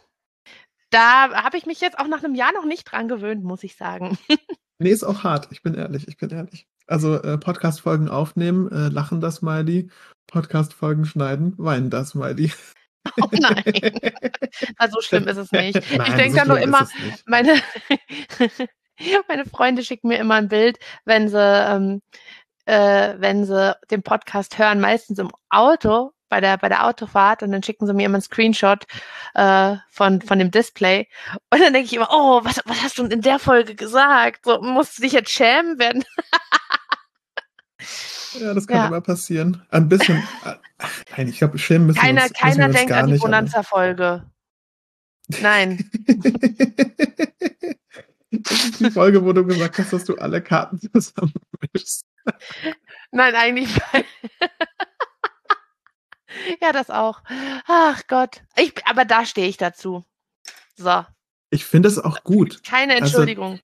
da 0.89 1.43
habe 1.43 1.57
ich 1.57 1.65
mich 1.65 1.81
jetzt 1.81 1.99
auch 1.99 2.07
nach 2.07 2.23
einem 2.23 2.35
Jahr 2.35 2.53
noch 2.53 2.65
nicht 2.65 2.85
dran 2.85 3.07
gewöhnt, 3.07 3.43
muss 3.43 3.63
ich 3.63 3.75
sagen. 3.75 4.17
Nee, 4.79 4.91
ist 4.91 5.03
auch 5.03 5.23
hart. 5.23 5.47
Ich 5.49 5.63
bin 5.63 5.73
ehrlich, 5.73 6.07
ich 6.07 6.17
bin 6.17 6.29
ehrlich. 6.29 6.67
Also 6.85 7.15
äh, 7.15 7.39
Podcast-Folgen 7.39 8.09
aufnehmen, 8.09 8.71
äh, 8.71 8.89
lachen 8.89 9.21
das 9.21 9.37
Smiley. 9.37 9.89
Podcast-Folgen 10.27 11.05
schneiden, 11.05 11.55
weinen 11.57 11.89
das 11.89 12.09
Smiley. 12.09 12.51
Oh 13.21 13.29
nein. 13.31 13.63
Also 14.77 14.95
so 14.95 15.01
schlimm 15.01 15.29
ist 15.29 15.37
es 15.37 15.51
nicht. 15.53 15.77
ich 15.77 15.97
Nein, 15.97 16.17
denke 16.17 16.31
so 16.33 16.37
da 16.39 16.45
nur 16.45 16.59
immer, 16.59 16.89
meine, 17.25 17.55
meine 19.29 19.45
Freunde 19.45 19.81
schicken 19.81 20.09
mir 20.09 20.17
immer 20.17 20.35
ein 20.35 20.49
Bild, 20.49 20.77
wenn 21.05 21.29
sie, 21.29 21.39
ähm, 21.39 22.01
äh, 22.65 23.15
wenn 23.17 23.45
sie 23.45 23.77
den 23.89 24.03
Podcast 24.03 24.57
hören, 24.57 24.81
meistens 24.81 25.19
im 25.19 25.31
Auto, 25.49 26.11
bei 26.29 26.41
der, 26.41 26.57
bei 26.57 26.69
der 26.69 26.85
Autofahrt, 26.85 27.43
und 27.43 27.51
dann 27.51 27.63
schicken 27.63 27.87
sie 27.87 27.93
mir 27.93 28.05
immer 28.05 28.15
einen 28.15 28.21
Screenshot 28.21 28.85
äh, 29.33 29.75
von, 29.89 30.21
von 30.21 30.39
dem 30.39 30.51
Display. 30.51 31.07
Und 31.49 31.61
dann 31.61 31.73
denke 31.73 31.85
ich 31.87 31.93
immer, 31.93 32.09
oh, 32.11 32.41
was, 32.43 32.61
was 32.65 32.81
hast 32.83 32.97
du 32.97 33.05
in 33.05 33.21
der 33.21 33.39
Folge 33.39 33.75
gesagt? 33.75 34.45
So, 34.45 34.61
musst 34.61 34.97
du 34.97 35.01
dich 35.03 35.13
jetzt 35.13 35.31
schämen 35.31 35.79
werden? 35.79 36.03
Ja, 38.39 38.53
das 38.53 38.67
kann 38.67 38.77
Ja. 38.77 38.87
immer 38.87 39.01
passieren. 39.01 39.65
Ein 39.69 39.87
bisschen. 39.89 40.17
äh, 40.45 40.53
Nein, 41.15 41.27
ich 41.29 41.37
glaube, 41.37 41.57
schämen 41.57 41.87
müssen 41.87 41.97
wir 41.97 42.01
Keiner, 42.03 42.21
uns, 42.23 42.31
müssen 42.31 42.41
keiner 42.41 42.57
wir 42.57 42.65
uns 42.65 42.75
denkt 42.75 42.91
an 42.91 43.07
die 43.07 43.17
Bonanza-Folge. 43.17 44.23
Nein. 45.41 45.89
das 48.31 48.51
ist 48.65 48.79
die 48.79 48.91
Folge, 48.91 49.23
wo 49.23 49.33
du 49.33 49.45
gesagt 49.45 49.77
hast, 49.79 49.93
dass 49.93 50.05
du 50.05 50.15
alle 50.17 50.41
Karten 50.41 50.79
zusammenmischst. 50.93 52.05
Nein, 53.11 53.35
eigentlich. 53.35 53.69
ja, 56.61 56.71
das 56.71 56.89
auch. 56.89 57.21
Ach 57.67 58.01
Gott. 58.07 58.41
Ich, 58.55 58.73
aber 58.87 59.05
da 59.05 59.25
stehe 59.25 59.47
ich 59.47 59.57
dazu. 59.57 60.03
So, 60.75 61.05
Ich 61.49 61.65
finde 61.65 61.89
es 61.89 61.97
auch 61.99 62.23
gut. 62.23 62.61
keine 62.63 62.93
Also- 62.93 63.05
Entschuldigung. 63.05 63.59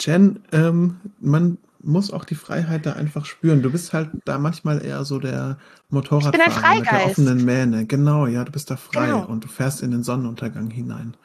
Jen, 0.00 0.42
ähm, 0.52 0.98
man 1.18 1.58
muss 1.82 2.10
auch 2.10 2.24
die 2.24 2.34
Freiheit 2.34 2.86
da 2.86 2.94
einfach 2.94 3.26
spüren. 3.26 3.62
Du 3.62 3.70
bist 3.70 3.92
halt 3.92 4.10
da 4.24 4.38
manchmal 4.38 4.82
eher 4.84 5.04
so 5.04 5.18
der 5.18 5.58
Motorradfahrer 5.90 6.74
mit 6.76 6.86
der 6.90 7.06
offenen 7.06 7.44
Mähne. 7.44 7.86
Genau, 7.86 8.26
ja, 8.26 8.44
du 8.44 8.52
bist 8.52 8.70
da 8.70 8.76
frei 8.76 9.06
Genau. 9.06 9.26
und 9.26 9.44
du 9.44 9.48
fährst 9.48 9.82
in 9.82 9.90
den 9.90 10.02
Sonnenuntergang 10.02 10.70
hinein. 10.70 11.16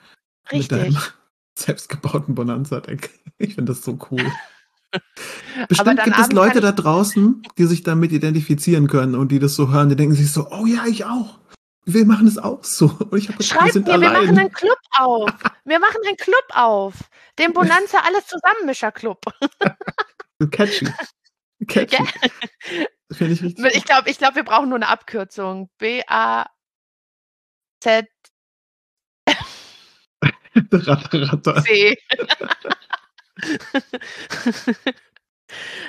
Mit 0.52 0.72
deinem 0.72 0.96
Richtig. 0.96 1.14
selbstgebauten 1.58 2.36
Bonanza-Deck. 2.36 3.10
Ich 3.38 3.56
finde 3.56 3.72
das 3.74 3.82
so 3.84 3.98
cool. 4.12 4.30
Bestimmt 5.70 6.04
gibt 6.04 6.20
es 6.20 6.32
Leute 6.32 6.62
da 6.62 6.72
draußen, 6.72 7.44
die 7.58 7.66
sich 7.66 7.84
damit 7.84 8.12
identifizieren 8.12 8.88
können 8.88 9.16
und 9.16 9.32
die 9.32 9.40
das 9.40 9.56
so 9.56 9.72
hören, 9.72 9.90
die 9.90 9.96
denken 9.96 10.16
sich 10.16 10.32
so, 10.32 10.48
oh 10.52 10.66
ja, 10.66 10.86
ich 10.88 11.06
auch. 11.06 11.40
Wir 11.86 12.06
machen 12.06 12.28
es 12.28 12.38
auch 12.40 12.64
so. 12.64 12.88
Schreibt 13.40 13.76
mir, 13.76 13.86
wir 13.86 13.98
machen 13.98 14.16
allein. 14.16 14.40
einen 14.40 14.52
Club 14.52 14.80
auf. 14.98 15.30
Wir 15.66 15.80
machen 15.80 15.98
einen 16.06 16.18
Club 16.18 16.46
auf. 16.50 16.96
Den 17.38 17.54
Bonanza 17.54 18.00
Alles 18.00 18.26
Zusammenmischer 18.26 18.92
Club. 18.92 19.24
Catchy. 20.52 20.88
Catchy. 21.68 21.96
Ja. 21.96 22.06
Ich. 23.28 23.42
Ich 23.44 23.86
glaube, 23.86 24.10
ich 24.10 24.18
glaub, 24.18 24.36
wir 24.36 24.44
brauchen 24.44 24.70
nur 24.70 24.78
eine 24.78 24.88
Abkürzung. 24.88 25.70
B-A-Z. 25.78 26.48
Ratter, 30.72 31.32
ratter. 31.32 31.64
C. 31.64 31.98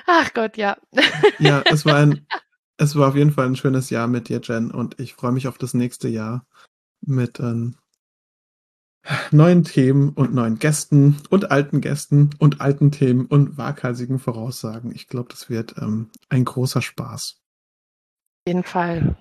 Ach 0.07 0.33
Gott, 0.35 0.57
ja. 0.57 0.77
Ja, 1.39 1.63
es 1.67 1.85
war 1.87 1.97
ein, 1.97 2.27
es 2.79 2.95
war 2.97 3.09
auf 3.09 3.17
jeden 3.17 3.33
Fall 3.33 3.47
ein 3.47 3.57
schönes 3.57 3.91
Jahr 3.91 4.07
mit 4.07 4.29
dir, 4.29 4.41
Jen, 4.43 4.71
und 4.71 4.99
ich 5.01 5.15
freue 5.15 5.33
mich 5.33 5.49
auf 5.49 5.59
das 5.59 5.75
nächste 5.75 6.09
Jahr 6.09 6.47
mit 7.01 7.41
ähm, 7.41 7.77
neuen 9.31 9.65
Themen 9.65 10.11
und 10.11 10.35
neuen 10.35 10.59
Gästen 10.59 11.17
und 11.31 11.51
alten 11.51 11.81
Gästen 11.81 12.31
und 12.39 12.61
alten 12.61 12.91
Themen 12.91 13.27
und 13.27 13.57
waghalsigen 13.57 14.19
Voraussagen. 14.19 14.93
Ich 14.95 15.07
glaube, 15.09 15.29
das 15.31 15.49
wird 15.49 15.77
ähm, 15.79 16.11
ein 16.29 16.45
großer 16.45 16.83
Spaß. 16.83 17.39
Auf 17.39 18.49
jeden 18.49 18.65
Fall. 18.65 19.17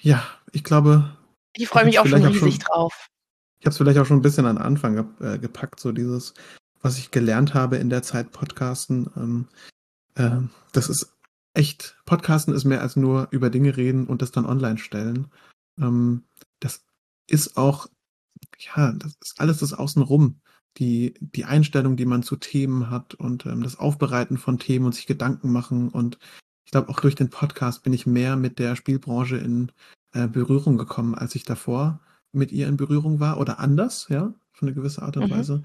Ja, 0.00 0.22
ich 0.52 0.62
glaube, 0.64 1.16
Ich 1.56 1.68
freue 1.68 1.82
Ich 1.82 1.86
mich 1.86 1.98
auch 1.98 2.06
schon 2.06 2.20
vielleicht 2.20 2.38
auch 2.38 2.46
riesig 2.46 2.62
schon- 2.62 2.64
drauf. 2.74 3.08
ich 3.58 3.66
habe 3.66 3.70
es 3.70 3.78
vielleicht 3.78 3.98
auch 3.98 4.06
schon 4.06 4.18
ein 4.18 4.22
bisschen 4.22 4.46
an 4.46 4.58
Anfang 4.58 5.14
äh, 5.20 5.38
gepackt, 5.38 5.80
so 5.80 5.90
dieses, 5.92 6.34
was 6.80 6.98
ich 6.98 7.10
gelernt 7.10 7.54
habe 7.54 7.76
in 7.76 7.90
der 7.90 8.02
Zeit 8.02 8.32
Podcasten. 8.32 9.10
Ähm, 9.16 9.48
ähm, 10.16 10.50
das 10.72 10.88
ist 10.88 11.12
echt, 11.54 11.96
Podcasten 12.04 12.54
ist 12.54 12.64
mehr 12.64 12.82
als 12.82 12.96
nur 12.96 13.28
über 13.30 13.50
Dinge 13.50 13.76
reden 13.76 14.06
und 14.06 14.22
das 14.22 14.30
dann 14.30 14.46
online 14.46 14.78
stellen. 14.78 15.28
Ähm, 15.78 16.22
das 16.60 16.84
ist 17.26 17.56
auch, 17.56 17.88
ja, 18.58 18.92
das 18.92 19.16
ist 19.20 19.40
alles 19.40 19.58
das 19.58 19.72
Außenrum. 19.72 20.40
Die, 20.76 21.14
die 21.20 21.44
Einstellung, 21.44 21.96
die 21.96 22.06
man 22.06 22.22
zu 22.22 22.36
Themen 22.36 22.88
hat 22.88 23.14
und 23.14 23.46
ähm, 23.46 23.62
das 23.64 23.78
Aufbereiten 23.78 24.38
von 24.38 24.60
Themen 24.60 24.86
und 24.86 24.94
sich 24.94 25.06
Gedanken 25.06 25.50
machen. 25.50 25.88
Und 25.88 26.18
ich 26.64 26.70
glaube, 26.70 26.88
auch 26.90 27.00
durch 27.00 27.16
den 27.16 27.30
Podcast 27.30 27.82
bin 27.82 27.92
ich 27.92 28.06
mehr 28.06 28.36
mit 28.36 28.60
der 28.60 28.76
Spielbranche 28.76 29.38
in 29.38 29.72
äh, 30.12 30.28
Berührung 30.28 30.78
gekommen, 30.78 31.16
als 31.16 31.34
ich 31.34 31.42
davor 31.42 32.00
mit 32.30 32.52
ihr 32.52 32.68
in 32.68 32.76
Berührung 32.76 33.18
war 33.18 33.40
oder 33.40 33.58
anders, 33.58 34.06
ja, 34.08 34.34
auf 34.52 34.62
eine 34.62 34.72
gewisse 34.72 35.02
Art 35.02 35.16
und 35.16 35.24
Mhm. 35.24 35.30
Weise. 35.30 35.62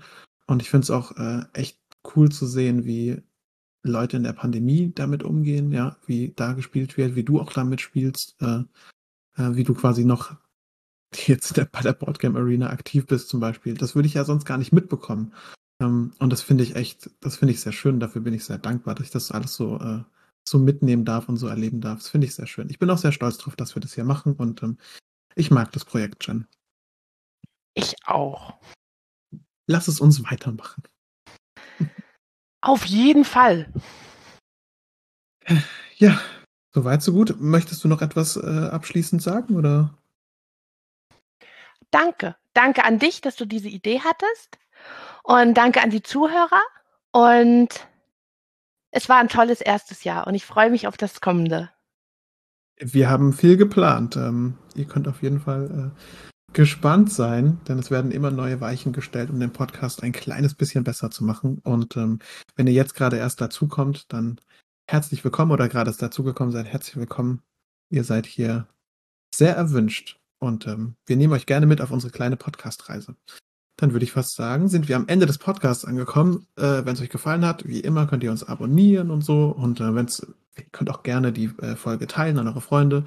Und 0.54 0.62
ich 0.62 0.70
finde 0.70 0.84
es 0.84 0.92
auch 0.92 1.18
äh, 1.18 1.46
echt 1.54 1.80
cool 2.16 2.32
zu 2.32 2.46
sehen, 2.46 2.86
wie 2.86 3.24
Leute 3.82 4.18
in 4.18 4.24
der 4.24 4.34
Pandemie 4.34 4.92
damit 4.94 5.24
umgehen, 5.24 5.72
ja, 5.72 5.98
wie 6.06 6.32
da 6.36 6.54
gespielt 6.54 6.96
wird, 6.96 7.16
wie 7.16 7.24
du 7.24 7.42
auch 7.42 7.52
damit 7.52 7.82
spielst, 7.82 8.40
äh, 8.40 8.62
äh, 9.36 9.56
wie 9.56 9.64
du 9.64 9.74
quasi 9.74 10.06
noch 10.06 10.36
jetzt 11.26 11.58
der, 11.58 11.66
bei 11.66 11.82
der 11.82 11.94
Boardgame 11.94 12.38
Arena 12.38 12.70
aktiv 12.70 13.08
bist 13.08 13.30
zum 13.30 13.40
Beispiel. 13.40 13.74
Das 13.74 13.96
würde 13.96 14.08
ich 14.08 14.14
ja 14.14 14.26
sonst 14.26 14.46
gar 14.46 14.60
nicht 14.60 14.72
mitbekommen. 14.72 15.34
Ähm, 15.82 16.14
und 16.20 16.32
das 16.32 16.44
finde 16.44 16.64
ich 16.64 16.76
echt, 16.76 17.10
das 17.20 17.38
finde 17.38 17.56
ich 17.56 17.62
sehr 17.62 17.74
schön. 17.74 18.00
Dafür 18.00 18.22
bin 18.22 18.36
ich 18.36 18.46
sehr 18.46 18.60
dankbar, 18.60 18.94
dass 18.94 19.08
ich 19.08 19.12
das 19.12 19.32
alles 19.32 19.56
so, 19.56 19.80
äh, 19.80 20.04
so 20.48 20.60
mitnehmen 20.60 21.04
darf 21.04 21.30
und 21.30 21.38
so 21.38 21.48
erleben 21.48 21.82
darf. 21.82 21.98
Das 21.98 22.10
finde 22.10 22.28
ich 22.28 22.36
sehr 22.36 22.48
schön. 22.48 22.70
Ich 22.70 22.78
bin 22.78 22.92
auch 22.92 23.00
sehr 23.00 23.12
stolz 23.12 23.40
drauf, 23.40 23.56
dass 23.56 23.76
wir 23.76 23.82
das 23.82 23.96
hier 23.96 24.04
machen 24.04 24.34
und 24.34 24.62
ähm, 24.62 24.78
ich 25.34 25.50
mag 25.50 25.72
das 25.72 25.84
Projekt, 25.84 26.28
Jen. 26.28 26.46
Ich 27.74 27.96
auch. 28.06 28.60
Lass 29.68 29.88
es 29.88 30.00
uns 30.00 30.24
weitermachen. 30.24 30.84
Auf 32.62 32.86
jeden 32.86 33.26
Fall. 33.26 33.72
Ja, 35.98 36.20
soweit, 36.72 37.02
so 37.02 37.12
gut. 37.14 37.36
Möchtest 37.40 37.84
du 37.84 37.88
noch 37.88 38.02
etwas 38.02 38.38
äh, 38.38 38.70
abschließend 38.72 39.22
sagen 39.22 39.56
oder? 39.56 39.98
Danke. 41.92 42.36
Danke 42.54 42.86
an 42.86 43.00
dich, 43.00 43.22
dass 43.22 43.36
du 43.36 43.46
diese 43.46 43.70
Idee 43.70 44.02
hattest. 44.02 44.58
Und 45.24 45.56
danke 45.56 45.82
an 45.82 45.90
die 45.90 46.04
Zuhörer. 46.04 46.62
Und 47.12 47.88
es 48.92 49.10
war 49.10 49.18
ein 49.18 49.28
tolles 49.28 49.62
erstes 49.62 50.04
Jahr 50.04 50.28
und 50.28 50.36
ich 50.36 50.46
freue 50.46 50.70
mich 50.70 50.88
auf 50.88 50.98
das 50.98 51.20
kommende. 51.20 51.70
Wir 52.78 53.10
haben 53.10 53.34
viel 53.34 53.58
geplant. 53.58 54.16
Ähm, 54.16 54.58
ihr 54.76 54.86
könnt 54.86 55.08
auf 55.08 55.22
jeden 55.22 55.40
Fall 55.40 55.94
äh, 55.96 56.33
gespannt 56.54 57.12
sein, 57.12 57.60
denn 57.68 57.80
es 57.80 57.92
werden 57.92 58.12
immer 58.12 58.32
neue 58.32 58.62
Weichen 58.62 58.94
gestellt, 58.94 59.30
um 59.30 59.40
den 59.40 59.52
Podcast 59.52 60.04
ein 60.04 60.12
kleines 60.12 60.54
bisschen 60.54 60.84
besser 60.84 61.10
zu 61.10 61.24
machen. 61.24 61.60
Und 61.64 61.98
ähm, 61.98 62.20
wenn 62.56 62.68
ihr 62.68 62.74
jetzt 62.74 62.96
gerade 62.96 63.18
erst 63.18 63.42
dazukommt, 63.42 64.12
dann 64.14 64.40
herzlich 64.88 65.24
willkommen 65.24 65.52
oder 65.52 65.68
gerade 65.68 65.90
erst 65.90 66.02
dazugekommen 66.02 66.52
seid, 66.52 66.68
herzlich 66.68 66.96
willkommen. 66.96 67.42
Ihr 67.90 68.04
seid 68.04 68.26
hier 68.26 68.68
sehr 69.34 69.56
erwünscht 69.56 70.20
und 70.40 70.68
ähm, 70.68 70.96
wir 71.06 71.18
nehmen 71.18 71.34
euch 71.34 71.46
gerne 71.46 71.66
mit 71.66 71.82
auf 71.82 71.92
unsere 71.92 72.12
kleine 72.12 72.38
Podcast-Reise. 72.38 73.16
Dann 73.78 73.94
würde 73.94 74.06
ich 74.06 74.12
fast 74.12 74.36
sagen, 74.36 74.70
sind 74.70 74.88
wir 74.88 74.96
am 74.96 75.08
Ende 75.08 75.26
des 75.26 75.40
Podcasts 75.40 75.86
angekommen. 75.86 76.46
Äh, 76.56 76.86
wenn 76.86 76.94
es 76.94 77.02
euch 77.02 77.10
gefallen 77.10 77.46
hat, 77.46 77.68
wie 77.68 77.80
immer 77.80 78.06
könnt 78.06 78.24
ihr 78.24 78.32
uns 78.32 78.44
abonnieren 78.44 79.10
und 79.10 79.24
so. 79.24 79.48
Und 79.48 79.80
äh, 79.80 79.96
wenn 79.96 80.06
es, 80.06 80.26
ihr 80.56 80.66
könnt 80.72 80.92
auch 80.92 81.02
gerne 81.02 81.34
die 81.34 81.46
äh, 81.62 81.76
Folge 81.76 82.06
teilen 82.06 82.38
an 82.38 82.48
eure 82.48 82.62
Freunde. 82.62 83.06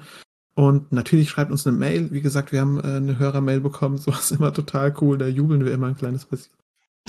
Und 0.57 0.91
natürlich 0.91 1.29
schreibt 1.29 1.51
uns 1.51 1.67
eine 1.67 1.77
Mail. 1.77 2.09
Wie 2.11 2.21
gesagt, 2.21 2.51
wir 2.51 2.61
haben 2.61 2.79
äh, 2.79 2.95
eine 2.95 3.19
Hörermail 3.19 3.59
bekommen. 3.61 3.97
So 4.07 4.09
ist 4.09 4.31
immer 4.31 4.51
total 4.51 4.91
cool. 5.01 5.19
Da 5.19 5.27
jubeln 5.27 5.63
wir 5.63 5.71
immer 5.71 5.85
ein 5.85 5.95
kleines 5.95 6.25
bisschen. 6.25 6.51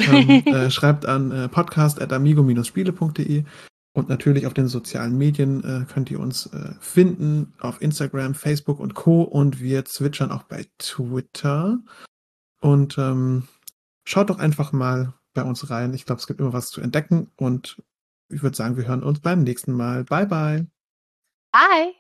ähm, 0.00 0.28
äh, 0.46 0.70
schreibt 0.70 1.06
an 1.06 1.32
äh, 1.32 1.48
podcast.amigo-spiele.de 1.48 3.44
und 3.94 4.10
natürlich 4.10 4.46
auf 4.46 4.52
den 4.52 4.68
sozialen 4.68 5.16
Medien 5.16 5.64
äh, 5.64 5.86
könnt 5.90 6.10
ihr 6.10 6.20
uns 6.20 6.46
äh, 6.52 6.74
finden 6.80 7.54
auf 7.58 7.80
Instagram, 7.80 8.34
Facebook 8.34 8.80
und 8.80 8.92
Co. 8.92 9.22
Und 9.22 9.60
wir 9.60 9.86
zwitschern 9.86 10.30
auch 10.30 10.42
bei 10.42 10.66
Twitter. 10.76 11.78
Und 12.60 12.98
ähm, 12.98 13.48
schaut 14.04 14.28
doch 14.28 14.38
einfach 14.38 14.72
mal 14.72 15.14
bei 15.32 15.42
uns 15.42 15.70
rein. 15.70 15.94
Ich 15.94 16.04
glaube, 16.04 16.20
es 16.20 16.26
gibt 16.26 16.40
immer 16.40 16.52
was 16.52 16.68
zu 16.68 16.82
entdecken. 16.82 17.30
Und 17.36 17.82
ich 18.28 18.42
würde 18.42 18.56
sagen, 18.58 18.76
wir 18.76 18.86
hören 18.86 19.02
uns 19.02 19.20
beim 19.20 19.42
nächsten 19.42 19.72
Mal. 19.72 20.04
Bye, 20.04 20.26
bye. 20.26 20.66
Bye. 21.50 21.94